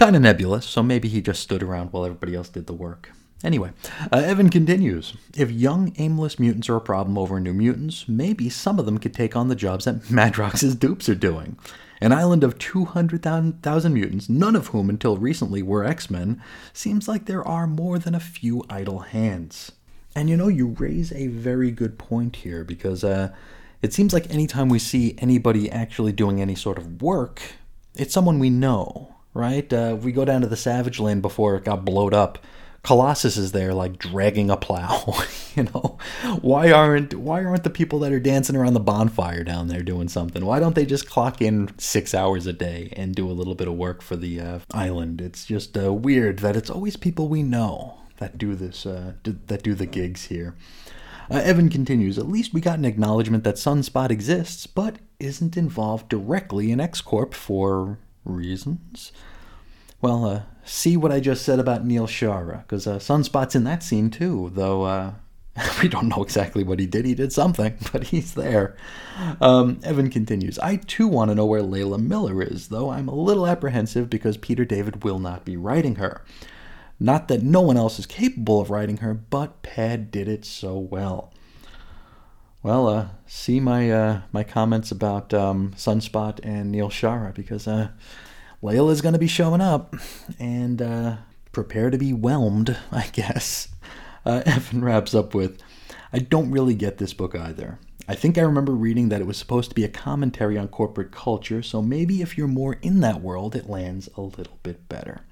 kind 0.00 0.16
of 0.16 0.22
nebulous, 0.22 0.64
so 0.64 0.82
maybe 0.82 1.08
he 1.08 1.20
just 1.20 1.42
stood 1.42 1.62
around 1.62 1.92
while 1.92 2.06
everybody 2.06 2.34
else 2.34 2.48
did 2.48 2.66
the 2.66 2.72
work. 2.72 3.12
Anyway, 3.44 3.70
uh, 4.10 4.16
Evan 4.16 4.48
continues. 4.48 5.14
If 5.36 5.50
young, 5.50 5.92
aimless 5.98 6.38
mutants 6.38 6.70
are 6.70 6.76
a 6.76 6.80
problem 6.80 7.18
over 7.18 7.38
New 7.38 7.52
Mutants, 7.52 8.08
maybe 8.08 8.48
some 8.48 8.78
of 8.78 8.86
them 8.86 8.96
could 8.96 9.12
take 9.12 9.36
on 9.36 9.48
the 9.48 9.54
jobs 9.54 9.84
that 9.84 10.04
Madrox's 10.10 10.74
dupes 10.74 11.06
are 11.10 11.14
doing. 11.14 11.58
An 12.00 12.12
island 12.12 12.42
of 12.42 12.58
200,000 12.58 13.92
mutants, 13.92 14.30
none 14.30 14.56
of 14.56 14.68
whom 14.68 14.88
until 14.88 15.18
recently 15.18 15.62
were 15.62 15.84
X 15.84 16.08
Men, 16.08 16.42
seems 16.72 17.06
like 17.06 17.26
there 17.26 17.46
are 17.46 17.66
more 17.66 17.98
than 17.98 18.14
a 18.14 18.20
few 18.20 18.64
idle 18.70 19.00
hands. 19.00 19.72
And 20.14 20.30
you 20.30 20.36
know, 20.38 20.48
you 20.48 20.68
raise 20.78 21.12
a 21.12 21.26
very 21.26 21.70
good 21.70 21.98
point 21.98 22.36
here 22.36 22.64
because 22.64 23.04
uh, 23.04 23.34
it 23.82 23.92
seems 23.92 24.14
like 24.14 24.30
anytime 24.30 24.70
we 24.70 24.78
see 24.78 25.14
anybody 25.18 25.70
actually 25.70 26.12
doing 26.12 26.40
any 26.40 26.54
sort 26.54 26.78
of 26.78 27.02
work, 27.02 27.42
it's 27.94 28.14
someone 28.14 28.38
we 28.38 28.48
know 28.48 29.16
right? 29.34 29.72
Uh, 29.72 29.96
we 30.00 30.12
go 30.12 30.24
down 30.24 30.40
to 30.40 30.46
the 30.46 30.56
Savage 30.56 30.98
Land 30.98 31.22
before 31.22 31.56
it 31.56 31.64
got 31.64 31.84
blowed 31.84 32.14
up. 32.14 32.38
Colossus 32.82 33.36
is 33.36 33.52
there, 33.52 33.74
like 33.74 33.98
dragging 33.98 34.50
a 34.50 34.56
plow. 34.56 35.22
you 35.54 35.64
know, 35.64 35.98
why 36.40 36.72
aren't 36.72 37.12
why 37.14 37.44
aren't 37.44 37.64
the 37.64 37.70
people 37.70 37.98
that 37.98 38.12
are 38.12 38.20
dancing 38.20 38.56
around 38.56 38.72
the 38.72 38.80
bonfire 38.80 39.44
down 39.44 39.68
there 39.68 39.82
doing 39.82 40.08
something? 40.08 40.44
Why 40.46 40.60
don't 40.60 40.74
they 40.74 40.86
just 40.86 41.08
clock 41.08 41.42
in 41.42 41.78
six 41.78 42.14
hours 42.14 42.46
a 42.46 42.54
day 42.54 42.90
and 42.96 43.14
do 43.14 43.30
a 43.30 43.32
little 43.32 43.54
bit 43.54 43.68
of 43.68 43.74
work 43.74 44.00
for 44.00 44.16
the 44.16 44.40
uh, 44.40 44.58
island? 44.72 45.20
It's 45.20 45.44
just 45.44 45.76
uh, 45.76 45.92
weird 45.92 46.38
that 46.38 46.56
it's 46.56 46.70
always 46.70 46.96
people 46.96 47.28
we 47.28 47.42
know 47.42 47.98
that 48.16 48.38
do 48.38 48.54
this, 48.54 48.86
uh, 48.86 49.12
that 49.24 49.62
do 49.62 49.74
the 49.74 49.86
gigs 49.86 50.26
here. 50.26 50.54
Uh, 51.30 51.36
Evan 51.36 51.68
continues. 51.68 52.18
At 52.18 52.28
least 52.28 52.54
we 52.54 52.60
got 52.60 52.78
an 52.78 52.84
acknowledgement 52.84 53.44
that 53.44 53.54
Sunspot 53.54 54.10
exists, 54.10 54.66
but 54.66 54.96
isn't 55.18 55.56
involved 55.56 56.08
directly 56.08 56.72
in 56.72 56.80
X 56.80 57.00
Corp 57.00 57.34
for 57.34 57.98
reasons. 58.24 59.12
Well, 60.00 60.24
uh, 60.24 60.42
see 60.64 60.96
what 60.96 61.12
I 61.12 61.20
just 61.20 61.44
said 61.44 61.58
about 61.58 61.84
Neal 61.84 62.06
Shaara, 62.06 62.62
because 62.62 62.86
uh, 62.86 62.96
Sunspot's 62.96 63.54
in 63.54 63.64
that 63.64 63.82
scene 63.82 64.10
too, 64.10 64.50
though 64.54 64.84
uh, 64.84 65.12
we 65.82 65.88
don't 65.88 66.08
know 66.08 66.22
exactly 66.22 66.64
what 66.64 66.78
he 66.78 66.86
did. 66.86 67.04
He 67.04 67.14
did 67.14 67.32
something, 67.32 67.76
but 67.92 68.04
he's 68.04 68.34
there. 68.34 68.76
Um, 69.40 69.80
Evan 69.82 70.10
continues 70.10 70.58
I 70.58 70.76
too 70.76 71.08
want 71.08 71.30
to 71.30 71.34
know 71.34 71.46
where 71.46 71.62
Layla 71.62 72.00
Miller 72.00 72.42
is, 72.42 72.68
though 72.68 72.90
I'm 72.90 73.08
a 73.08 73.14
little 73.14 73.46
apprehensive 73.46 74.08
because 74.08 74.36
Peter 74.36 74.64
David 74.64 75.04
will 75.04 75.18
not 75.18 75.44
be 75.44 75.56
writing 75.56 75.96
her. 75.96 76.24
Not 76.98 77.28
that 77.28 77.42
no 77.42 77.62
one 77.62 77.78
else 77.78 77.98
is 77.98 78.06
capable 78.06 78.60
of 78.60 78.70
writing 78.70 78.98
her, 78.98 79.14
but 79.14 79.62
PAD 79.62 80.10
did 80.10 80.28
it 80.28 80.44
so 80.44 80.78
well. 80.78 81.32
Well, 82.62 82.88
uh, 82.88 83.08
see 83.30 83.60
my 83.60 83.90
uh, 83.90 84.20
my 84.32 84.42
comments 84.42 84.90
about 84.90 85.32
um, 85.32 85.72
Sunspot 85.76 86.40
and 86.42 86.72
Neal 86.72 86.90
Shaara 86.90 87.32
because 87.32 87.68
uh, 87.68 87.90
Layla's 88.62 89.00
going 89.00 89.12
to 89.12 89.18
be 89.20 89.28
showing 89.28 89.60
up, 89.60 89.94
and 90.38 90.82
uh, 90.82 91.16
prepare 91.52 91.90
to 91.90 91.96
be 91.96 92.12
whelmed, 92.12 92.76
I 92.92 93.06
guess. 93.12 93.68
Uh, 94.22 94.42
Evan 94.44 94.84
wraps 94.84 95.14
up 95.14 95.34
with, 95.34 95.62
"I 96.12 96.18
don't 96.18 96.50
really 96.50 96.74
get 96.74 96.98
this 96.98 97.14
book 97.14 97.34
either. 97.34 97.78
I 98.06 98.14
think 98.14 98.36
I 98.36 98.42
remember 98.42 98.72
reading 98.72 99.08
that 99.08 99.22
it 99.22 99.26
was 99.26 99.38
supposed 99.38 99.70
to 99.70 99.74
be 99.74 99.82
a 99.82 99.88
commentary 99.88 100.58
on 100.58 100.68
corporate 100.68 101.10
culture, 101.10 101.62
so 101.62 101.80
maybe 101.80 102.20
if 102.20 102.36
you're 102.36 102.46
more 102.46 102.74
in 102.82 103.00
that 103.00 103.22
world, 103.22 103.56
it 103.56 103.70
lands 103.70 104.10
a 104.18 104.20
little 104.20 104.58
bit 104.62 104.90
better. 104.90 105.22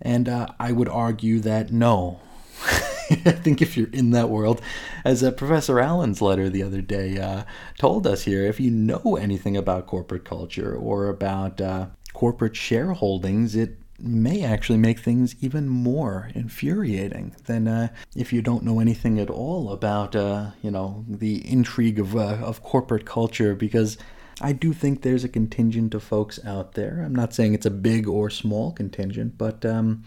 And 0.00 0.26
uh, 0.26 0.46
I 0.58 0.72
would 0.72 0.88
argue 0.88 1.38
that 1.40 1.70
no. 1.70 2.20
I 3.26 3.32
think 3.32 3.62
if 3.62 3.76
you're 3.76 3.90
in 3.90 4.10
that 4.10 4.28
world, 4.28 4.60
as 5.04 5.22
uh, 5.22 5.30
Professor 5.30 5.80
Allen's 5.80 6.20
letter 6.20 6.48
the 6.48 6.62
other 6.62 6.82
day 6.82 7.18
uh, 7.18 7.44
told 7.78 8.06
us 8.06 8.24
here, 8.24 8.44
if 8.44 8.60
you 8.60 8.70
know 8.70 9.16
anything 9.16 9.56
about 9.56 9.86
corporate 9.86 10.24
culture 10.24 10.74
or 10.74 11.08
about 11.08 11.60
uh, 11.60 11.86
corporate 12.12 12.52
shareholdings, 12.52 13.56
it 13.56 13.78
may 13.98 14.44
actually 14.44 14.78
make 14.78 14.98
things 14.98 15.34
even 15.40 15.68
more 15.68 16.30
infuriating 16.34 17.34
than 17.46 17.66
uh, 17.66 17.88
if 18.14 18.32
you 18.32 18.42
don't 18.42 18.62
know 18.62 18.78
anything 18.78 19.18
at 19.18 19.30
all 19.30 19.72
about, 19.72 20.14
uh, 20.14 20.50
you 20.62 20.70
know, 20.70 21.04
the 21.08 21.48
intrigue 21.50 21.98
of, 21.98 22.14
uh, 22.14 22.38
of 22.40 22.62
corporate 22.62 23.06
culture 23.06 23.54
because 23.54 23.98
I 24.40 24.52
do 24.52 24.72
think 24.72 25.02
there's 25.02 25.24
a 25.24 25.28
contingent 25.28 25.94
of 25.94 26.02
folks 26.02 26.38
out 26.44 26.74
there. 26.74 27.02
I'm 27.04 27.14
not 27.14 27.34
saying 27.34 27.54
it's 27.54 27.66
a 27.66 27.70
big 27.70 28.06
or 28.06 28.30
small 28.30 28.70
contingent, 28.70 29.36
but 29.36 29.64
um, 29.64 30.04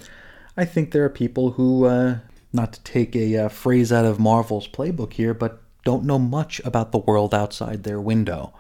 I 0.56 0.64
think 0.64 0.92
there 0.92 1.04
are 1.04 1.10
people 1.10 1.52
who, 1.52 1.86
uh, 1.86 2.20
not 2.54 2.74
to 2.74 2.84
take 2.84 3.16
a 3.16 3.38
uh, 3.38 3.50
phrase 3.50 3.92
out 3.92 4.06
of 4.06 4.20
Marvel's 4.20 4.68
playbook 4.68 5.14
here, 5.14 5.34
but 5.34 5.62
don't 5.84 6.04
know 6.04 6.20
much 6.20 6.62
about 6.64 6.92
the 6.92 6.98
world 6.98 7.34
outside 7.34 7.84
their 7.84 8.00
window. 8.00 8.54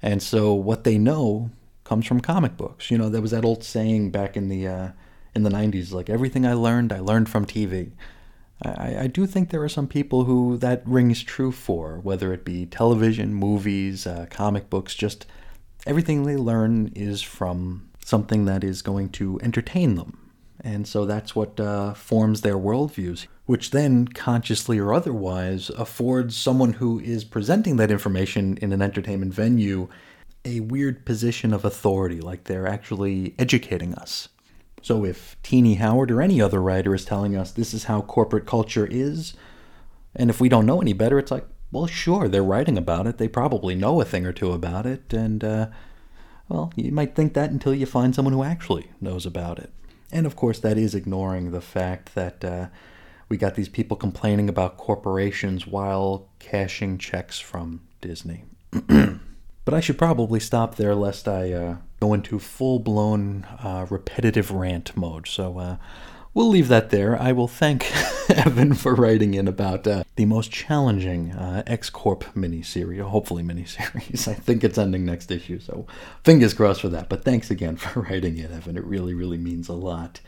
And 0.00 0.22
so 0.22 0.52
what 0.54 0.84
they 0.84 0.98
know 0.98 1.50
comes 1.84 2.06
from 2.06 2.20
comic 2.20 2.56
books. 2.56 2.90
You 2.90 2.98
know, 2.98 3.08
there 3.08 3.22
was 3.22 3.32
that 3.32 3.44
old 3.44 3.62
saying 3.62 4.10
back 4.10 4.36
in 4.36 4.48
the 4.48 4.66
uh, 4.66 4.88
in 5.34 5.42
the 5.42 5.50
'90s, 5.50 5.92
like 5.92 6.10
everything 6.10 6.46
I 6.46 6.54
learned, 6.54 6.92
I 6.92 7.00
learned 7.00 7.28
from 7.28 7.46
TV. 7.46 7.92
I, 8.64 8.96
I, 9.00 9.06
do 9.08 9.26
think 9.26 9.50
there 9.50 9.62
are 9.62 9.68
some 9.68 9.88
people 9.88 10.24
who 10.24 10.56
that 10.58 10.86
rings 10.86 11.22
true 11.22 11.50
for, 11.50 11.98
whether 11.98 12.32
it 12.32 12.44
be 12.44 12.64
television, 12.64 13.34
movies, 13.34 14.06
uh, 14.06 14.26
comic 14.30 14.70
books. 14.70 14.94
Just 14.94 15.26
everything 15.84 16.22
they 16.22 16.36
learn 16.36 16.92
is 16.94 17.22
from 17.22 17.90
something 18.04 18.44
that 18.44 18.62
is 18.62 18.80
going 18.82 19.08
to 19.10 19.40
entertain 19.42 19.96
them, 19.96 20.30
and 20.62 20.86
so 20.86 21.04
that's 21.04 21.34
what 21.34 21.58
uh, 21.58 21.94
forms 21.94 22.42
their 22.42 22.56
worldviews. 22.56 23.26
Which 23.46 23.70
then, 23.72 24.06
consciously 24.08 24.78
or 24.78 24.94
otherwise, 24.94 25.68
affords 25.70 26.36
someone 26.36 26.74
who 26.74 27.00
is 27.00 27.24
presenting 27.24 27.76
that 27.76 27.90
information 27.90 28.56
in 28.58 28.72
an 28.72 28.80
entertainment 28.80 29.34
venue 29.34 29.88
a 30.44 30.60
weird 30.60 31.04
position 31.04 31.52
of 31.52 31.64
authority, 31.64 32.20
like 32.20 32.44
they're 32.44 32.66
actually 32.66 33.34
educating 33.38 33.94
us. 33.94 34.28
So 34.82 35.04
if 35.04 35.36
Tini 35.42 35.74
Howard 35.74 36.10
or 36.10 36.20
any 36.20 36.40
other 36.40 36.60
writer 36.60 36.94
is 36.94 37.04
telling 37.04 37.36
us 37.36 37.52
this 37.52 37.72
is 37.72 37.84
how 37.84 38.02
corporate 38.02 38.46
culture 38.46 38.86
is, 38.90 39.34
and 40.16 40.28
if 40.30 40.40
we 40.40 40.48
don't 40.48 40.66
know 40.66 40.80
any 40.80 40.92
better, 40.92 41.18
it's 41.18 41.30
like, 41.30 41.46
well, 41.70 41.86
sure, 41.86 42.28
they're 42.28 42.42
writing 42.42 42.76
about 42.76 43.06
it. 43.06 43.18
They 43.18 43.28
probably 43.28 43.74
know 43.74 44.00
a 44.00 44.04
thing 44.04 44.26
or 44.26 44.32
two 44.32 44.52
about 44.52 44.84
it, 44.84 45.12
and, 45.12 45.42
uh, 45.42 45.68
well, 46.48 46.72
you 46.76 46.92
might 46.92 47.14
think 47.14 47.34
that 47.34 47.50
until 47.50 47.74
you 47.74 47.86
find 47.86 48.14
someone 48.14 48.34
who 48.34 48.42
actually 48.42 48.90
knows 49.00 49.24
about 49.24 49.58
it. 49.58 49.72
And 50.10 50.26
of 50.26 50.36
course, 50.36 50.58
that 50.58 50.76
is 50.76 50.94
ignoring 50.94 51.50
the 51.50 51.62
fact 51.62 52.14
that 52.14 52.44
uh, 52.44 52.66
we 53.32 53.38
got 53.38 53.54
these 53.54 53.70
people 53.70 53.96
complaining 53.96 54.50
about 54.50 54.76
corporations 54.76 55.66
while 55.66 56.28
cashing 56.38 56.98
checks 56.98 57.38
from 57.38 57.80
Disney. 58.02 58.44
But 59.64 59.74
I 59.74 59.80
should 59.80 59.96
probably 59.96 60.40
stop 60.40 60.74
there 60.74 60.94
lest 60.94 61.28
I 61.28 61.52
uh, 61.52 61.76
go 62.00 62.14
into 62.14 62.40
full 62.40 62.80
blown 62.80 63.44
uh, 63.62 63.86
repetitive 63.88 64.50
rant 64.50 64.96
mode. 64.96 65.28
So 65.28 65.56
uh, 65.58 65.76
we'll 66.34 66.48
leave 66.48 66.66
that 66.66 66.90
there. 66.90 67.16
I 67.16 67.30
will 67.30 67.46
thank 67.46 67.88
Evan 68.28 68.74
for 68.74 68.94
writing 68.96 69.34
in 69.34 69.46
about 69.46 69.86
uh, 69.86 70.02
the 70.16 70.24
most 70.24 70.50
challenging 70.50 71.30
uh, 71.30 71.62
X 71.64 71.90
Corp 71.90 72.24
miniseries, 72.34 73.02
hopefully 73.02 73.44
miniseries. 73.44 74.26
I 74.32 74.34
think 74.34 74.64
it's 74.64 74.78
ending 74.78 75.04
next 75.06 75.30
issue, 75.30 75.60
so 75.60 75.86
fingers 76.24 76.54
crossed 76.54 76.80
for 76.80 76.88
that. 76.88 77.08
But 77.08 77.22
thanks 77.22 77.48
again 77.48 77.76
for 77.76 78.00
writing 78.10 78.38
in, 78.38 78.52
Evan. 78.52 78.76
It 78.76 78.84
really, 78.84 79.14
really 79.14 79.38
means 79.38 79.68
a 79.68 79.74
lot. 79.74 80.20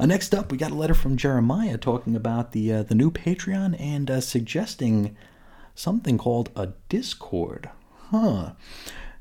Uh, 0.00 0.06
next 0.06 0.34
up, 0.34 0.50
we 0.50 0.56
got 0.56 0.70
a 0.70 0.74
letter 0.74 0.94
from 0.94 1.18
Jeremiah 1.18 1.76
talking 1.76 2.16
about 2.16 2.52
the 2.52 2.72
uh, 2.72 2.82
the 2.84 2.94
new 2.94 3.10
Patreon 3.10 3.78
and 3.78 4.10
uh, 4.10 4.22
suggesting 4.22 5.14
something 5.74 6.16
called 6.16 6.48
a 6.56 6.68
Discord. 6.88 7.68
Huh. 8.08 8.52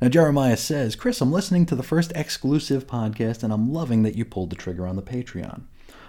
Now, 0.02 0.08
Jeremiah 0.08 0.56
says, 0.56 0.96
Chris, 0.96 1.20
I'm 1.20 1.34
listening 1.34 1.66
to 1.66 1.76
the 1.76 1.84
first 1.84 2.14
exclusive 2.16 2.88
podcast 2.88 3.44
and 3.44 3.52
I'm 3.52 3.74
loving 3.74 4.04
that 4.04 4.16
you 4.16 4.24
pulled 4.24 4.52
the 4.52 4.56
trigger 4.56 4.88
on 4.88 4.96
the 4.96 5.02
Patreon. 5.02 5.64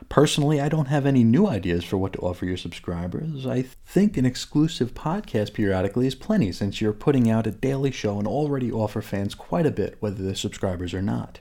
Personally, 0.08 0.60
I 0.60 0.68
don't 0.68 0.86
have 0.86 1.04
any 1.04 1.24
new 1.24 1.48
ideas 1.48 1.82
for 1.82 1.98
what 1.98 2.12
to 2.12 2.20
offer 2.20 2.46
your 2.46 2.56
subscribers. 2.56 3.46
I 3.48 3.62
think 3.62 4.16
an 4.16 4.24
exclusive 4.24 4.94
podcast 4.94 5.52
periodically 5.52 6.06
is 6.06 6.14
plenty 6.14 6.52
since 6.52 6.80
you're 6.80 6.92
putting 6.92 7.28
out 7.28 7.48
a 7.48 7.50
daily 7.50 7.90
show 7.90 8.20
and 8.20 8.28
already 8.28 8.70
offer 8.70 9.02
fans 9.02 9.34
quite 9.34 9.66
a 9.66 9.72
bit, 9.72 9.96
whether 9.98 10.22
they're 10.22 10.36
subscribers 10.36 10.94
or 10.94 11.02
not. 11.02 11.40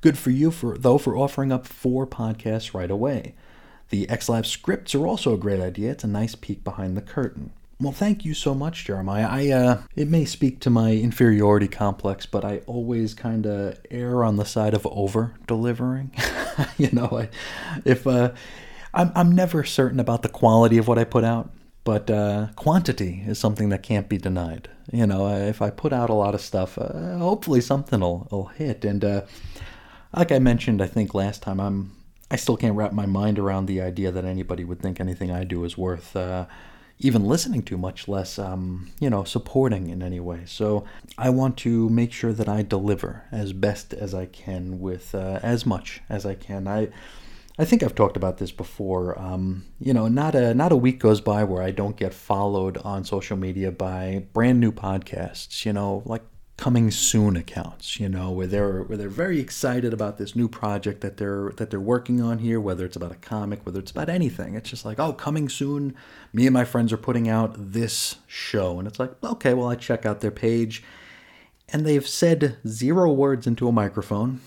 Good 0.00 0.18
for 0.18 0.30
you, 0.30 0.50
for, 0.50 0.78
though, 0.78 0.98
for 0.98 1.16
offering 1.16 1.52
up 1.52 1.66
four 1.66 2.06
podcasts 2.06 2.74
right 2.74 2.90
away. 2.90 3.34
The 3.90 4.06
XLab 4.06 4.46
scripts 4.46 4.94
are 4.94 5.06
also 5.06 5.34
a 5.34 5.38
great 5.38 5.60
idea. 5.60 5.90
It's 5.90 6.04
a 6.04 6.08
nice 6.08 6.34
peek 6.34 6.62
behind 6.62 6.96
the 6.96 7.02
curtain. 7.02 7.52
Well, 7.80 7.92
thank 7.92 8.24
you 8.24 8.34
so 8.34 8.54
much, 8.54 8.84
Jeremiah. 8.84 9.28
I 9.30 9.50
uh, 9.50 9.82
it 9.94 10.08
may 10.08 10.24
speak 10.24 10.58
to 10.60 10.70
my 10.70 10.92
inferiority 10.92 11.68
complex, 11.68 12.26
but 12.26 12.44
I 12.44 12.58
always 12.66 13.14
kind 13.14 13.46
of 13.46 13.78
err 13.88 14.24
on 14.24 14.36
the 14.36 14.44
side 14.44 14.74
of 14.74 14.84
over 14.90 15.34
delivering. 15.46 16.10
you 16.76 16.90
know, 16.90 17.08
I, 17.12 17.28
if 17.84 18.04
uh, 18.04 18.32
I'm 18.92 19.12
I'm 19.14 19.32
never 19.32 19.62
certain 19.62 20.00
about 20.00 20.22
the 20.22 20.28
quality 20.28 20.76
of 20.76 20.88
what 20.88 20.98
I 20.98 21.04
put 21.04 21.22
out, 21.22 21.52
but 21.84 22.10
uh, 22.10 22.48
quantity 22.56 23.22
is 23.26 23.38
something 23.38 23.68
that 23.68 23.84
can't 23.84 24.08
be 24.08 24.18
denied. 24.18 24.68
You 24.92 25.06
know, 25.06 25.28
if 25.28 25.62
I 25.62 25.70
put 25.70 25.92
out 25.92 26.10
a 26.10 26.14
lot 26.14 26.34
of 26.34 26.40
stuff, 26.40 26.78
uh, 26.78 27.18
hopefully 27.18 27.60
something 27.60 28.00
will, 28.00 28.26
will 28.32 28.46
hit. 28.46 28.84
And 28.84 29.04
uh, 29.04 29.22
like 30.12 30.32
I 30.32 30.38
mentioned, 30.38 30.82
I 30.82 30.86
think 30.86 31.14
last 31.14 31.42
time, 31.42 31.60
I'm 31.60 31.92
I 32.30 32.36
still 32.36 32.56
can't 32.56 32.76
wrap 32.76 32.92
my 32.92 33.06
mind 33.06 33.38
around 33.38 33.66
the 33.66 33.80
idea 33.80 34.10
that 34.10 34.24
anybody 34.24 34.64
would 34.64 34.80
think 34.80 35.00
anything 35.00 35.30
I 35.30 35.44
do 35.44 35.64
is 35.64 35.78
worth 35.78 36.14
uh, 36.14 36.46
even 36.98 37.24
listening 37.24 37.62
to, 37.62 37.78
much 37.78 38.08
less, 38.08 38.38
um, 38.38 38.90
you 39.00 39.08
know, 39.08 39.24
supporting 39.24 39.88
in 39.88 40.02
any 40.02 40.20
way. 40.20 40.42
So 40.46 40.84
I 41.16 41.30
want 41.30 41.56
to 41.58 41.88
make 41.88 42.12
sure 42.12 42.32
that 42.32 42.48
I 42.48 42.62
deliver 42.62 43.24
as 43.32 43.52
best 43.52 43.94
as 43.94 44.14
I 44.14 44.26
can 44.26 44.80
with 44.80 45.14
uh, 45.14 45.40
as 45.42 45.64
much 45.64 46.02
as 46.08 46.26
I 46.26 46.34
can. 46.34 46.68
I. 46.68 46.88
I 47.60 47.64
think 47.64 47.82
I've 47.82 47.96
talked 47.96 48.16
about 48.16 48.38
this 48.38 48.52
before. 48.52 49.18
Um, 49.18 49.64
you 49.80 49.92
know, 49.92 50.06
not 50.06 50.36
a 50.36 50.54
not 50.54 50.70
a 50.70 50.76
week 50.76 51.00
goes 51.00 51.20
by 51.20 51.42
where 51.42 51.60
I 51.60 51.72
don't 51.72 51.96
get 51.96 52.14
followed 52.14 52.78
on 52.78 53.04
social 53.04 53.36
media 53.36 53.72
by 53.72 54.26
brand 54.32 54.60
new 54.60 54.70
podcasts. 54.70 55.66
You 55.66 55.72
know, 55.72 56.04
like 56.04 56.22
coming 56.68 56.90
soon 56.90 57.34
accounts, 57.34 57.98
you 57.98 58.10
know, 58.10 58.30
where 58.30 58.46
they're 58.46 58.82
where 58.82 58.98
they're 58.98 59.08
very 59.08 59.40
excited 59.40 59.94
about 59.94 60.18
this 60.18 60.36
new 60.36 60.46
project 60.46 61.00
that 61.00 61.16
they're 61.16 61.50
that 61.56 61.70
they're 61.70 61.80
working 61.80 62.20
on 62.20 62.40
here, 62.40 62.60
whether 62.60 62.84
it's 62.84 62.94
about 62.94 63.10
a 63.10 63.14
comic, 63.14 63.64
whether 63.64 63.80
it's 63.80 63.90
about 63.90 64.10
anything. 64.10 64.54
It's 64.54 64.68
just 64.68 64.84
like, 64.84 64.98
oh, 64.98 65.14
coming 65.14 65.48
soon. 65.48 65.96
Me 66.30 66.46
and 66.46 66.52
my 66.52 66.66
friends 66.66 66.92
are 66.92 66.98
putting 66.98 67.26
out 67.26 67.54
this 67.56 68.16
show, 68.26 68.78
and 68.78 68.86
it's 68.86 68.98
like, 68.98 69.12
okay, 69.24 69.54
well, 69.54 69.70
I 69.70 69.76
check 69.76 70.04
out 70.04 70.20
their 70.20 70.30
page, 70.30 70.84
and 71.70 71.86
they've 71.86 72.06
said 72.06 72.58
zero 72.66 73.10
words 73.10 73.46
into 73.46 73.66
a 73.66 73.72
microphone, 73.72 74.42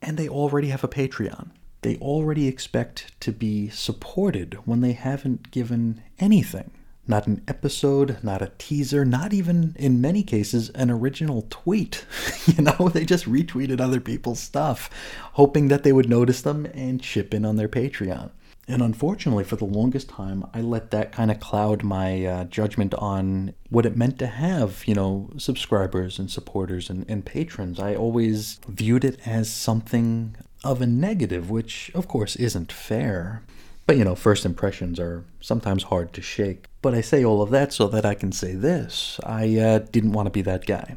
and 0.00 0.16
they 0.16 0.30
already 0.30 0.68
have 0.68 0.82
a 0.82 0.88
Patreon. 0.88 1.50
They 1.82 1.98
already 1.98 2.48
expect 2.48 3.20
to 3.20 3.32
be 3.32 3.68
supported 3.68 4.54
when 4.64 4.80
they 4.80 4.92
haven't 4.92 5.50
given 5.50 6.02
anything 6.18 6.70
not 7.06 7.26
an 7.26 7.42
episode, 7.46 8.18
not 8.22 8.42
a 8.42 8.52
teaser, 8.58 9.04
not 9.04 9.32
even, 9.32 9.74
in 9.78 10.00
many 10.00 10.22
cases, 10.22 10.70
an 10.70 10.90
original 10.90 11.46
tweet. 11.50 12.04
you 12.46 12.62
know, 12.62 12.88
they 12.88 13.04
just 13.04 13.26
retweeted 13.26 13.80
other 13.80 14.00
people's 14.00 14.40
stuff, 14.40 14.90
hoping 15.32 15.68
that 15.68 15.82
they 15.82 15.92
would 15.92 16.08
notice 16.08 16.42
them 16.42 16.66
and 16.74 17.02
chip 17.02 17.34
in 17.34 17.44
on 17.44 17.56
their 17.56 17.68
Patreon. 17.68 18.30
And 18.66 18.80
unfortunately, 18.80 19.44
for 19.44 19.56
the 19.56 19.66
longest 19.66 20.08
time, 20.08 20.46
I 20.54 20.62
let 20.62 20.90
that 20.90 21.12
kind 21.12 21.30
of 21.30 21.38
cloud 21.38 21.82
my 21.82 22.24
uh, 22.24 22.44
judgment 22.44 22.94
on 22.94 23.52
what 23.68 23.84
it 23.84 23.96
meant 23.96 24.18
to 24.20 24.26
have, 24.26 24.84
you 24.86 24.94
know, 24.94 25.30
subscribers 25.36 26.18
and 26.18 26.30
supporters 26.30 26.88
and, 26.88 27.04
and 27.06 27.26
patrons. 27.26 27.78
I 27.78 27.94
always 27.94 28.58
viewed 28.66 29.04
it 29.04 29.20
as 29.26 29.52
something 29.52 30.34
of 30.62 30.80
a 30.80 30.86
negative, 30.86 31.50
which, 31.50 31.90
of 31.94 32.08
course, 32.08 32.36
isn't 32.36 32.72
fair. 32.72 33.42
But 33.86 33.96
you 33.98 34.04
know, 34.04 34.14
first 34.14 34.46
impressions 34.46 34.98
are 34.98 35.24
sometimes 35.40 35.84
hard 35.84 36.12
to 36.14 36.22
shake. 36.22 36.66
But 36.80 36.94
I 36.94 37.00
say 37.00 37.24
all 37.24 37.42
of 37.42 37.50
that 37.50 37.72
so 37.72 37.86
that 37.88 38.06
I 38.06 38.14
can 38.14 38.32
say 38.32 38.54
this 38.54 39.20
I 39.24 39.58
uh, 39.58 39.78
didn't 39.78 40.12
want 40.12 40.26
to 40.26 40.30
be 40.30 40.42
that 40.42 40.66
guy, 40.66 40.96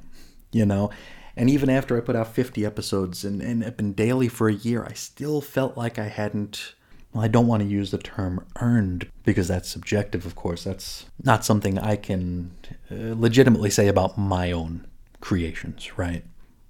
you 0.51 0.65
know? 0.65 0.89
And 1.35 1.51
even 1.51 1.69
after 1.69 1.95
I 1.95 2.01
put 2.01 2.15
out 2.15 2.33
50 2.33 2.65
episodes 2.65 3.23
and, 3.23 3.41
and 3.41 3.63
have 3.63 3.77
been 3.77 3.93
daily 3.93 4.27
for 4.27 4.49
a 4.49 4.53
year, 4.53 4.83
I 4.83 4.93
still 4.93 5.39
felt 5.39 5.77
like 5.77 5.99
I 5.99 6.07
hadn't. 6.07 6.73
Well, 7.13 7.23
I 7.23 7.27
don't 7.27 7.47
want 7.47 7.61
to 7.61 7.69
use 7.69 7.91
the 7.91 7.99
term 7.99 8.45
earned 8.59 9.09
because 9.23 9.47
that's 9.47 9.69
subjective, 9.69 10.25
of 10.25 10.35
course. 10.35 10.63
That's 10.63 11.05
not 11.23 11.45
something 11.45 11.77
I 11.77 11.95
can 11.95 12.51
uh, 12.91 13.13
legitimately 13.15 13.69
say 13.69 13.87
about 13.87 14.17
my 14.17 14.51
own 14.51 14.87
creations, 15.21 15.97
right? 15.97 16.25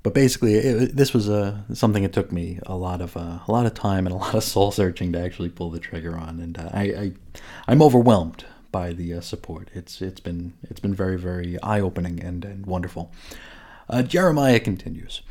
But 0.07 0.13
basically, 0.13 0.53
it, 0.53 0.95
this 0.95 1.13
was 1.13 1.27
a 1.27 1.65
something 1.73 2.05
it 2.05 2.13
took 2.13 2.31
me 2.31 2.61
a 2.65 2.77
lot 2.77 3.01
of 3.01 3.17
uh, 3.17 3.39
a 3.45 3.51
lot 3.51 3.65
of 3.65 3.73
time 3.73 4.07
and 4.07 4.15
a 4.15 4.17
lot 4.23 4.35
of 4.35 4.41
soul 4.41 4.71
searching 4.71 5.11
to 5.11 5.19
actually 5.19 5.49
pull 5.49 5.69
the 5.69 5.81
trigger 5.81 6.17
on, 6.17 6.39
and 6.39 6.57
uh, 6.57 6.69
I, 6.71 6.83
I 6.83 7.11
I'm 7.67 7.81
overwhelmed 7.81 8.45
by 8.71 8.93
the 8.93 9.15
uh, 9.15 9.19
support. 9.19 9.69
It's 9.73 10.01
it's 10.01 10.21
been 10.21 10.53
it's 10.63 10.79
been 10.79 10.95
very 10.95 11.17
very 11.17 11.61
eye 11.61 11.81
opening 11.81 12.23
and 12.23 12.45
and 12.45 12.65
wonderful. 12.65 13.11
Uh, 13.89 14.01
Jeremiah 14.01 14.61
continues. 14.61 15.23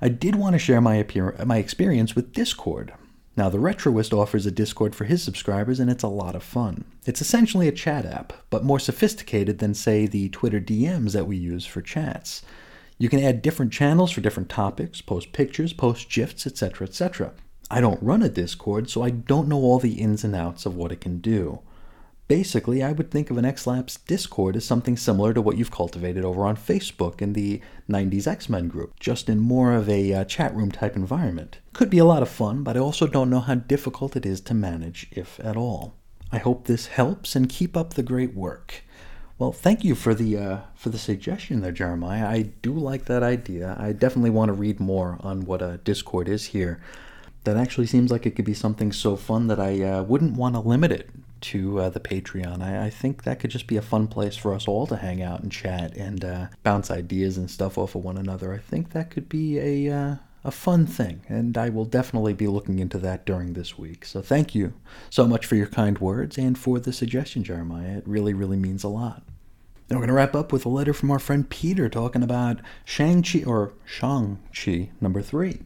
I 0.00 0.08
did 0.08 0.36
want 0.36 0.54
to 0.54 0.58
share 0.58 0.80
my 0.80 0.94
appear- 0.94 1.36
my 1.44 1.58
experience 1.58 2.16
with 2.16 2.32
Discord. 2.32 2.94
Now, 3.36 3.50
the 3.50 3.58
Retroist 3.58 4.16
offers 4.16 4.46
a 4.46 4.50
Discord 4.50 4.94
for 4.94 5.04
his 5.04 5.22
subscribers, 5.22 5.78
and 5.80 5.90
it's 5.90 6.02
a 6.02 6.08
lot 6.08 6.34
of 6.34 6.42
fun. 6.42 6.86
It's 7.04 7.20
essentially 7.20 7.68
a 7.68 7.72
chat 7.72 8.06
app, 8.06 8.32
but 8.48 8.64
more 8.64 8.78
sophisticated 8.78 9.58
than, 9.58 9.74
say, 9.74 10.06
the 10.06 10.30
Twitter 10.30 10.62
DMs 10.62 11.12
that 11.12 11.26
we 11.26 11.36
use 11.36 11.66
for 11.66 11.82
chats. 11.82 12.40
You 12.98 13.08
can 13.08 13.22
add 13.22 13.42
different 13.42 13.72
channels 13.72 14.12
for 14.12 14.20
different 14.20 14.48
topics, 14.48 15.00
post 15.00 15.32
pictures, 15.32 15.72
post 15.72 16.08
GIFs, 16.08 16.46
etc., 16.46 16.86
etc. 16.86 17.32
I 17.70 17.80
don't 17.80 18.02
run 18.02 18.22
a 18.22 18.28
Discord, 18.28 18.88
so 18.88 19.02
I 19.02 19.10
don't 19.10 19.48
know 19.48 19.58
all 19.58 19.78
the 19.78 19.94
ins 19.94 20.22
and 20.22 20.34
outs 20.34 20.64
of 20.64 20.76
what 20.76 20.92
it 20.92 21.00
can 21.00 21.18
do. 21.18 21.60
Basically, 22.26 22.82
I 22.82 22.92
would 22.92 23.10
think 23.10 23.30
of 23.30 23.36
an 23.36 23.44
XLapse 23.44 23.98
Discord 24.06 24.56
as 24.56 24.64
something 24.64 24.96
similar 24.96 25.34
to 25.34 25.42
what 25.42 25.58
you've 25.58 25.70
cultivated 25.70 26.24
over 26.24 26.46
on 26.46 26.56
Facebook 26.56 27.20
in 27.20 27.34
the 27.34 27.60
90s 27.90 28.26
X 28.26 28.48
Men 28.48 28.68
group, 28.68 28.98
just 28.98 29.28
in 29.28 29.40
more 29.40 29.74
of 29.74 29.88
a 29.90 30.14
uh, 30.14 30.24
chat 30.24 30.54
room 30.54 30.70
type 30.70 30.96
environment. 30.96 31.58
Could 31.74 31.90
be 31.90 31.98
a 31.98 32.04
lot 32.04 32.22
of 32.22 32.28
fun, 32.30 32.62
but 32.62 32.76
I 32.76 32.80
also 32.80 33.06
don't 33.06 33.28
know 33.28 33.40
how 33.40 33.56
difficult 33.56 34.16
it 34.16 34.24
is 34.24 34.40
to 34.42 34.54
manage, 34.54 35.08
if 35.10 35.38
at 35.40 35.56
all. 35.56 35.94
I 36.32 36.38
hope 36.38 36.66
this 36.66 36.86
helps 36.86 37.36
and 37.36 37.48
keep 37.48 37.76
up 37.76 37.94
the 37.94 38.02
great 38.02 38.34
work. 38.34 38.82
Well, 39.36 39.50
thank 39.50 39.84
you 39.84 39.96
for 39.96 40.14
the 40.14 40.38
uh, 40.38 40.58
for 40.76 40.90
the 40.90 40.98
suggestion 40.98 41.60
there, 41.60 41.72
Jeremiah. 41.72 42.28
I 42.28 42.42
do 42.62 42.72
like 42.72 43.06
that 43.06 43.24
idea. 43.24 43.76
I 43.78 43.92
definitely 43.92 44.30
want 44.30 44.50
to 44.50 44.52
read 44.52 44.78
more 44.78 45.18
on 45.20 45.44
what 45.44 45.60
a 45.60 45.78
Discord 45.78 46.28
is 46.28 46.46
here. 46.46 46.80
That 47.42 47.56
actually 47.56 47.86
seems 47.86 48.10
like 48.12 48.26
it 48.26 48.36
could 48.36 48.44
be 48.44 48.54
something 48.54 48.92
so 48.92 49.16
fun 49.16 49.48
that 49.48 49.58
I 49.58 49.82
uh, 49.82 50.02
wouldn't 50.04 50.36
want 50.36 50.54
to 50.54 50.60
limit 50.60 50.92
it 50.92 51.10
to 51.42 51.80
uh, 51.80 51.88
the 51.90 52.00
Patreon. 52.00 52.62
I, 52.62 52.86
I, 52.86 52.90
think 52.90 53.24
that 53.24 53.38
could 53.38 53.50
just 53.50 53.66
be 53.66 53.76
a 53.76 53.82
fun 53.82 54.06
place 54.06 54.34
for 54.34 54.54
us 54.54 54.66
all 54.66 54.86
to 54.86 54.96
hang 54.96 55.20
out 55.20 55.42
and 55.42 55.52
chat 55.52 55.94
and 55.94 56.24
uh, 56.24 56.46
bounce 56.62 56.90
ideas 56.90 57.36
and 57.36 57.50
stuff 57.50 57.76
off 57.76 57.94
of 57.94 58.02
one 58.02 58.16
another. 58.16 58.54
I 58.54 58.58
think 58.58 58.92
that 58.92 59.10
could 59.10 59.28
be 59.28 59.58
a 59.58 59.94
uh, 59.94 60.16
a 60.44 60.50
fun 60.50 60.86
thing, 60.86 61.22
and 61.28 61.56
I 61.56 61.70
will 61.70 61.86
definitely 61.86 62.34
be 62.34 62.46
looking 62.46 62.78
into 62.78 62.98
that 62.98 63.24
during 63.24 63.54
this 63.54 63.78
week. 63.78 64.04
So 64.04 64.20
thank 64.20 64.54
you 64.54 64.74
so 65.08 65.26
much 65.26 65.46
for 65.46 65.56
your 65.56 65.66
kind 65.66 65.98
words 65.98 66.36
and 66.36 66.58
for 66.58 66.78
the 66.78 66.92
suggestion, 66.92 67.42
Jeremiah. 67.42 67.98
It 67.98 68.06
really, 68.06 68.34
really 68.34 68.58
means 68.58 68.84
a 68.84 68.88
lot. 68.88 69.22
Now 69.88 69.96
we're 69.96 70.02
going 70.02 70.08
to 70.08 70.14
wrap 70.14 70.34
up 70.34 70.52
with 70.52 70.66
a 70.66 70.70
letter 70.70 70.92
from 70.92 71.10
our 71.10 71.18
friend 71.18 71.48
Peter 71.48 71.88
talking 71.88 72.22
about 72.22 72.60
Shang-Chi, 72.84 73.44
or 73.44 73.72
Shang-Chi 73.86 74.90
number 75.00 75.22
three. 75.22 75.60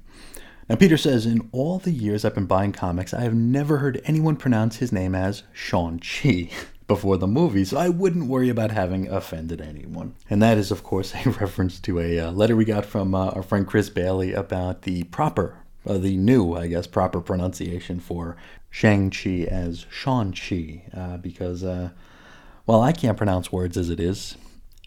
Now, 0.69 0.77
Peter 0.77 0.99
says, 0.99 1.25
in 1.25 1.49
all 1.51 1.79
the 1.79 1.93
years 1.93 2.25
I've 2.25 2.35
been 2.35 2.47
buying 2.47 2.73
comics, 2.73 3.15
I 3.15 3.23
have 3.23 3.35
never 3.35 3.79
heard 3.79 4.03
anyone 4.05 4.37
pronounce 4.37 4.77
his 4.77 4.93
name 4.93 5.15
as 5.15 5.43
Shang-Chi 5.53 6.51
before 6.89 7.19
the 7.19 7.27
movie, 7.27 7.67
so 7.67 7.77
I 7.77 7.91
wouldn't 7.91 8.29
worry 8.29 8.49
about 8.49 8.71
having 8.71 9.09
offended 9.09 9.61
anyone. 9.61 10.15
And 10.29 10.43
that 10.43 10.57
is, 10.57 10.71
of 10.71 10.83
course, 10.83 11.15
a 11.27 11.31
reference 11.31 11.79
to 11.81 12.01
a 12.01 12.19
uh, 12.19 12.33
letter 12.33 12.57
we 12.57 12.65
got 12.65 12.85
from 12.87 13.15
uh, 13.15 13.29
our 13.29 13.43
friend 13.43 13.67
Chris 13.67 13.91
Bailey 13.91 14.33
about 14.33 14.83
the 14.83 15.05
proper, 15.05 15.59
uh, 15.87 15.99
the 15.99 16.17
new, 16.17 16.55
I 16.55 16.67
guess, 16.67 16.87
proper 16.87 17.21
pronunciation 17.21 18.01
for 18.01 18.37
Shang-Chi 18.71 19.47
as 19.51 19.87
Shang-Chi, 19.91 20.85
uh, 20.97 21.19
because, 21.19 21.63
uh, 21.63 21.91
well, 22.67 22.81
I 22.81 22.93
can't 22.93 23.19
pronounce 23.19 23.53
words 23.53 23.77
as 23.77 23.91
it 23.91 24.01
is, 24.01 24.37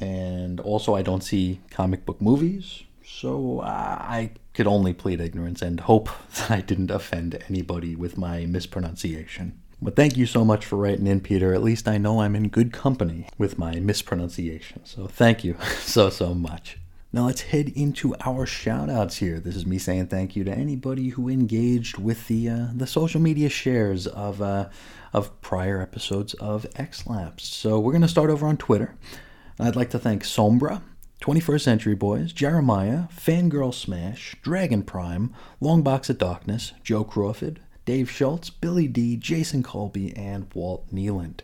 and 0.02 0.60
also 0.60 0.96
I 0.96 1.04
don't 1.04 1.24
see 1.24 1.62
comic 1.70 2.06
book 2.06 2.20
movies, 2.20 2.84
so 3.06 3.60
uh, 3.60 3.98
I 4.00 4.32
could 4.56 4.68
only 4.68 4.94
plead 4.94 5.22
ignorance 5.22 5.62
and 5.62 5.80
hope 5.82 6.10
that 6.36 6.50
I 6.50 6.62
didn't 6.62 6.90
offend 6.90 7.44
anybody 7.48 7.96
with 7.96 8.18
my 8.18 8.48
mispronunciation. 8.48 9.62
But 9.84 9.96
thank 9.96 10.16
you 10.16 10.28
so 10.28 10.46
much 10.46 10.64
for 10.64 10.76
writing 10.76 11.08
in, 11.08 11.22
Peter. 11.22 11.56
At 11.56 11.64
least 11.64 11.88
I 11.88 11.98
know 11.98 12.22
I'm 12.22 12.36
in 12.36 12.50
good 12.50 12.72
company 12.72 13.28
with 13.40 13.58
my 13.58 13.80
mispronunciation. 13.80 14.86
So 14.86 15.08
thank 15.08 15.44
you 15.44 15.56
so, 15.80 16.12
so 16.12 16.36
much. 16.36 16.78
Now 17.14 17.26
let's 17.26 17.42
head 17.42 17.70
into 17.76 18.16
our 18.24 18.46
shoutouts 18.46 19.18
here. 19.18 19.40
This 19.40 19.56
is 19.56 19.66
me 19.66 19.80
saying 19.80 20.08
thank 20.08 20.36
you 20.36 20.44
to 20.46 20.52
anybody 20.52 21.10
who 21.10 21.28
engaged 21.28 21.98
with 21.98 22.28
the 22.28 22.48
uh, 22.48 22.68
the 22.74 22.88
social 22.88 23.20
media 23.20 23.50
shares 23.50 24.08
of 24.08 24.42
uh, 24.42 24.70
of 25.12 25.42
prior 25.42 25.82
episodes 25.82 26.36
of 26.36 26.66
X 26.78 27.08
Lapsed. 27.08 27.52
So 27.54 27.80
we're 27.80 27.92
gonna 27.92 28.08
start 28.08 28.30
over 28.30 28.48
on 28.48 28.56
Twitter. 28.56 28.96
I'd 29.60 29.76
like 29.76 29.90
to 29.90 30.00
thank 30.00 30.24
Sombra, 30.24 30.82
21st 31.22 31.62
Century 31.62 31.96
Boys, 31.96 32.32
Jeremiah, 32.32 33.04
Fangirl 33.14 33.74
Smash, 33.74 34.38
Dragon 34.42 34.82
Prime, 34.82 35.34
Long 35.60 35.82
Box 35.82 36.10
of 36.10 36.18
Darkness, 36.18 36.72
Joe 36.82 37.04
Crawford, 37.04 37.60
Dave 37.86 38.10
Schultz, 38.10 38.50
Billy 38.50 38.88
D, 38.88 39.18
Jason 39.18 39.64
Colby, 39.64 40.16
and 40.16 40.48
Walt 40.54 40.94
Nealand. 40.94 41.42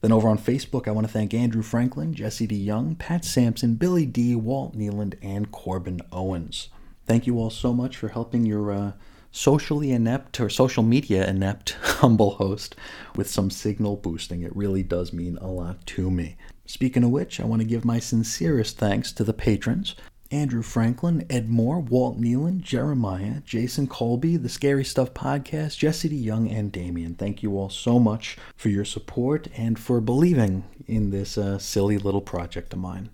Then 0.00 0.12
over 0.12 0.28
on 0.28 0.38
Facebook, 0.38 0.86
I 0.86 0.92
want 0.92 1.06
to 1.06 1.12
thank 1.12 1.34
Andrew 1.34 1.62
Franklin, 1.62 2.14
Jesse 2.14 2.46
D. 2.46 2.54
Young, 2.54 2.94
Pat 2.94 3.24
Sampson, 3.24 3.74
Billy 3.74 4.06
D, 4.06 4.34
Walt 4.34 4.76
Nealand, 4.76 5.14
and 5.22 5.50
Corbin 5.50 6.00
Owens. 6.12 6.68
Thank 7.06 7.26
you 7.26 7.38
all 7.38 7.50
so 7.50 7.72
much 7.72 7.96
for 7.96 8.08
helping 8.08 8.46
your 8.46 8.72
uh, 8.72 8.92
socially 9.30 9.92
inept 9.92 10.40
or 10.40 10.48
social 10.48 10.82
media 10.82 11.28
inept 11.28 11.70
humble 11.82 12.32
host 12.32 12.74
with 13.14 13.28
some 13.28 13.50
signal 13.50 13.96
boosting. 13.96 14.42
It 14.42 14.56
really 14.56 14.82
does 14.82 15.12
mean 15.12 15.36
a 15.38 15.48
lot 15.48 15.84
to 15.86 16.10
me. 16.10 16.36
Speaking 16.64 17.04
of 17.04 17.10
which, 17.10 17.38
I 17.38 17.44
want 17.44 17.62
to 17.62 17.68
give 17.68 17.84
my 17.84 17.98
sincerest 17.98 18.78
thanks 18.78 19.12
to 19.12 19.24
the 19.24 19.32
patrons 19.34 19.94
Andrew 20.30 20.62
Franklin, 20.62 21.24
Ed 21.30 21.48
Moore, 21.48 21.80
Walt 21.80 22.20
Nealon, 22.20 22.60
Jeremiah, 22.60 23.40
Jason 23.44 23.86
Colby, 23.86 24.36
the 24.36 24.48
Scary 24.48 24.84
Stuff 24.84 25.14
Podcast, 25.14 25.78
Jesse 25.78 26.08
D. 26.08 26.16
Young, 26.16 26.48
and 26.48 26.72
Damien. 26.72 27.14
Thank 27.14 27.42
you 27.42 27.56
all 27.56 27.70
so 27.70 27.98
much 27.98 28.36
for 28.56 28.68
your 28.68 28.84
support 28.84 29.48
and 29.56 29.78
for 29.78 30.00
believing 30.00 30.64
in 30.86 31.10
this 31.10 31.38
uh, 31.38 31.58
silly 31.58 31.98
little 31.98 32.20
project 32.20 32.72
of 32.72 32.78
mine. 32.78 33.10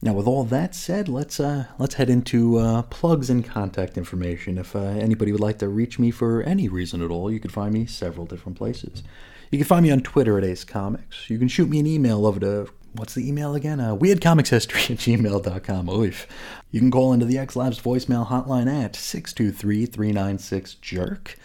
Now, 0.00 0.12
with 0.12 0.28
all 0.28 0.44
that 0.44 0.76
said, 0.76 1.08
let's 1.08 1.40
uh, 1.40 1.66
let's 1.78 1.94
head 1.94 2.08
into 2.08 2.58
uh, 2.58 2.82
plugs 2.82 3.30
and 3.30 3.44
contact 3.44 3.98
information. 3.98 4.56
If 4.56 4.76
uh, 4.76 4.80
anybody 4.80 5.32
would 5.32 5.40
like 5.40 5.58
to 5.58 5.68
reach 5.68 5.98
me 5.98 6.12
for 6.12 6.42
any 6.42 6.68
reason 6.68 7.02
at 7.02 7.10
all, 7.10 7.32
you 7.32 7.40
can 7.40 7.50
find 7.50 7.74
me 7.74 7.84
several 7.86 8.24
different 8.24 8.56
places. 8.56 9.02
You 9.50 9.58
can 9.58 9.66
find 9.66 9.82
me 9.82 9.90
on 9.90 10.02
Twitter 10.02 10.38
at 10.38 10.44
Ace 10.44 10.62
Comics. 10.62 11.28
You 11.28 11.38
can 11.38 11.48
shoot 11.48 11.68
me 11.68 11.80
an 11.80 11.86
email 11.86 12.26
over 12.26 12.38
to 12.38 12.68
what's 12.98 13.14
the 13.14 13.26
email 13.26 13.54
again? 13.54 13.80
Uh, 13.80 13.94
weirdcomicshistory 13.94 14.90
at 14.90 14.98
gmail.com. 14.98 15.88
Oof. 15.88 16.26
You 16.70 16.80
can 16.80 16.90
call 16.90 17.12
into 17.12 17.24
the 17.26 17.38
X 17.38 17.56
Labs 17.56 17.80
voicemail 17.80 18.28
hotline 18.28 18.66
at 18.66 18.94
623 18.96 19.86
396 19.86 20.74
Jerk. 20.74 21.36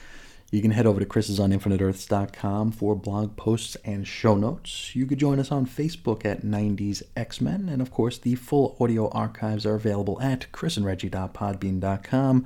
You 0.51 0.61
can 0.61 0.71
head 0.71 0.85
over 0.85 0.99
to 0.99 1.05
chrisisoninfiniteearths.com 1.05 2.73
for 2.73 2.95
blog 2.95 3.35
posts 3.35 3.75
and 3.83 4.07
show 4.07 4.35
notes. 4.35 4.95
You 4.95 5.07
could 5.07 5.17
join 5.17 5.39
us 5.39 5.51
on 5.51 5.65
Facebook 5.65 6.25
at 6.25 6.43
90s 6.43 7.01
X-Men, 7.15 7.69
and 7.69 7.81
of 7.81 7.89
course, 7.89 8.19
the 8.19 8.35
full 8.35 8.77
audio 8.79 9.09
archives 9.09 9.65
are 9.65 9.73
available 9.73 10.21
at 10.21 10.45
chrisandreggie.podbean.com, 10.51 12.45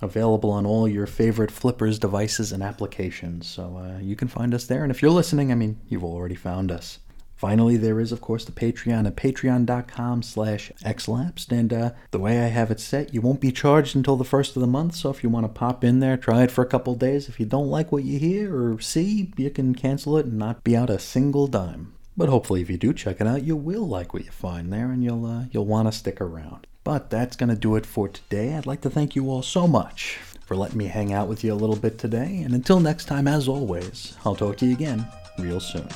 available 0.00 0.50
on 0.52 0.66
all 0.66 0.86
your 0.86 1.08
favorite 1.08 1.50
flippers, 1.50 1.98
devices, 1.98 2.52
and 2.52 2.62
applications. 2.62 3.48
So 3.48 3.76
uh, 3.76 3.98
you 3.98 4.14
can 4.14 4.28
find 4.28 4.54
us 4.54 4.66
there, 4.66 4.84
and 4.84 4.92
if 4.92 5.02
you're 5.02 5.10
listening, 5.10 5.50
I 5.50 5.56
mean, 5.56 5.80
you've 5.88 6.04
already 6.04 6.36
found 6.36 6.70
us. 6.70 7.00
Finally, 7.38 7.76
there 7.76 8.00
is, 8.00 8.10
of 8.10 8.20
course, 8.20 8.44
the 8.44 8.50
Patreon 8.50 9.06
at 9.06 9.14
patreon.com 9.14 10.24
slash 10.24 10.72
xlapsed. 10.84 11.52
And 11.52 11.72
uh, 11.72 11.90
the 12.10 12.18
way 12.18 12.40
I 12.40 12.48
have 12.48 12.72
it 12.72 12.80
set, 12.80 13.14
you 13.14 13.20
won't 13.20 13.40
be 13.40 13.52
charged 13.52 13.94
until 13.94 14.16
the 14.16 14.24
first 14.24 14.56
of 14.56 14.60
the 14.60 14.66
month. 14.66 14.96
So 14.96 15.08
if 15.10 15.22
you 15.22 15.30
want 15.30 15.44
to 15.44 15.48
pop 15.48 15.84
in 15.84 16.00
there, 16.00 16.16
try 16.16 16.42
it 16.42 16.50
for 16.50 16.62
a 16.62 16.66
couple 16.66 16.96
days. 16.96 17.28
If 17.28 17.38
you 17.38 17.46
don't 17.46 17.70
like 17.70 17.92
what 17.92 18.02
you 18.02 18.18
hear 18.18 18.60
or 18.60 18.80
see, 18.80 19.32
you 19.36 19.50
can 19.50 19.76
cancel 19.76 20.18
it 20.18 20.26
and 20.26 20.36
not 20.36 20.64
be 20.64 20.76
out 20.76 20.90
a 20.90 20.98
single 20.98 21.46
dime. 21.46 21.94
But 22.16 22.28
hopefully, 22.28 22.60
if 22.60 22.68
you 22.68 22.76
do 22.76 22.92
check 22.92 23.20
it 23.20 23.28
out, 23.28 23.44
you 23.44 23.54
will 23.54 23.86
like 23.86 24.12
what 24.12 24.24
you 24.24 24.32
find 24.32 24.72
there 24.72 24.90
and 24.90 25.04
you'll, 25.04 25.24
uh, 25.24 25.44
you'll 25.52 25.64
want 25.64 25.86
to 25.86 25.96
stick 25.96 26.20
around. 26.20 26.66
But 26.82 27.08
that's 27.08 27.36
going 27.36 27.50
to 27.50 27.54
do 27.54 27.76
it 27.76 27.86
for 27.86 28.08
today. 28.08 28.54
I'd 28.54 28.66
like 28.66 28.80
to 28.80 28.90
thank 28.90 29.14
you 29.14 29.30
all 29.30 29.42
so 29.42 29.68
much 29.68 30.18
for 30.44 30.56
letting 30.56 30.78
me 30.78 30.86
hang 30.86 31.12
out 31.12 31.28
with 31.28 31.44
you 31.44 31.52
a 31.52 31.54
little 31.54 31.76
bit 31.76 31.98
today. 31.98 32.42
And 32.44 32.52
until 32.52 32.80
next 32.80 33.04
time, 33.04 33.28
as 33.28 33.46
always, 33.46 34.16
I'll 34.24 34.34
talk 34.34 34.56
to 34.56 34.66
you 34.66 34.72
again 34.72 35.06
real 35.38 35.60
soon. 35.60 35.88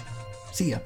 See 0.53 0.71
ya. 0.71 0.79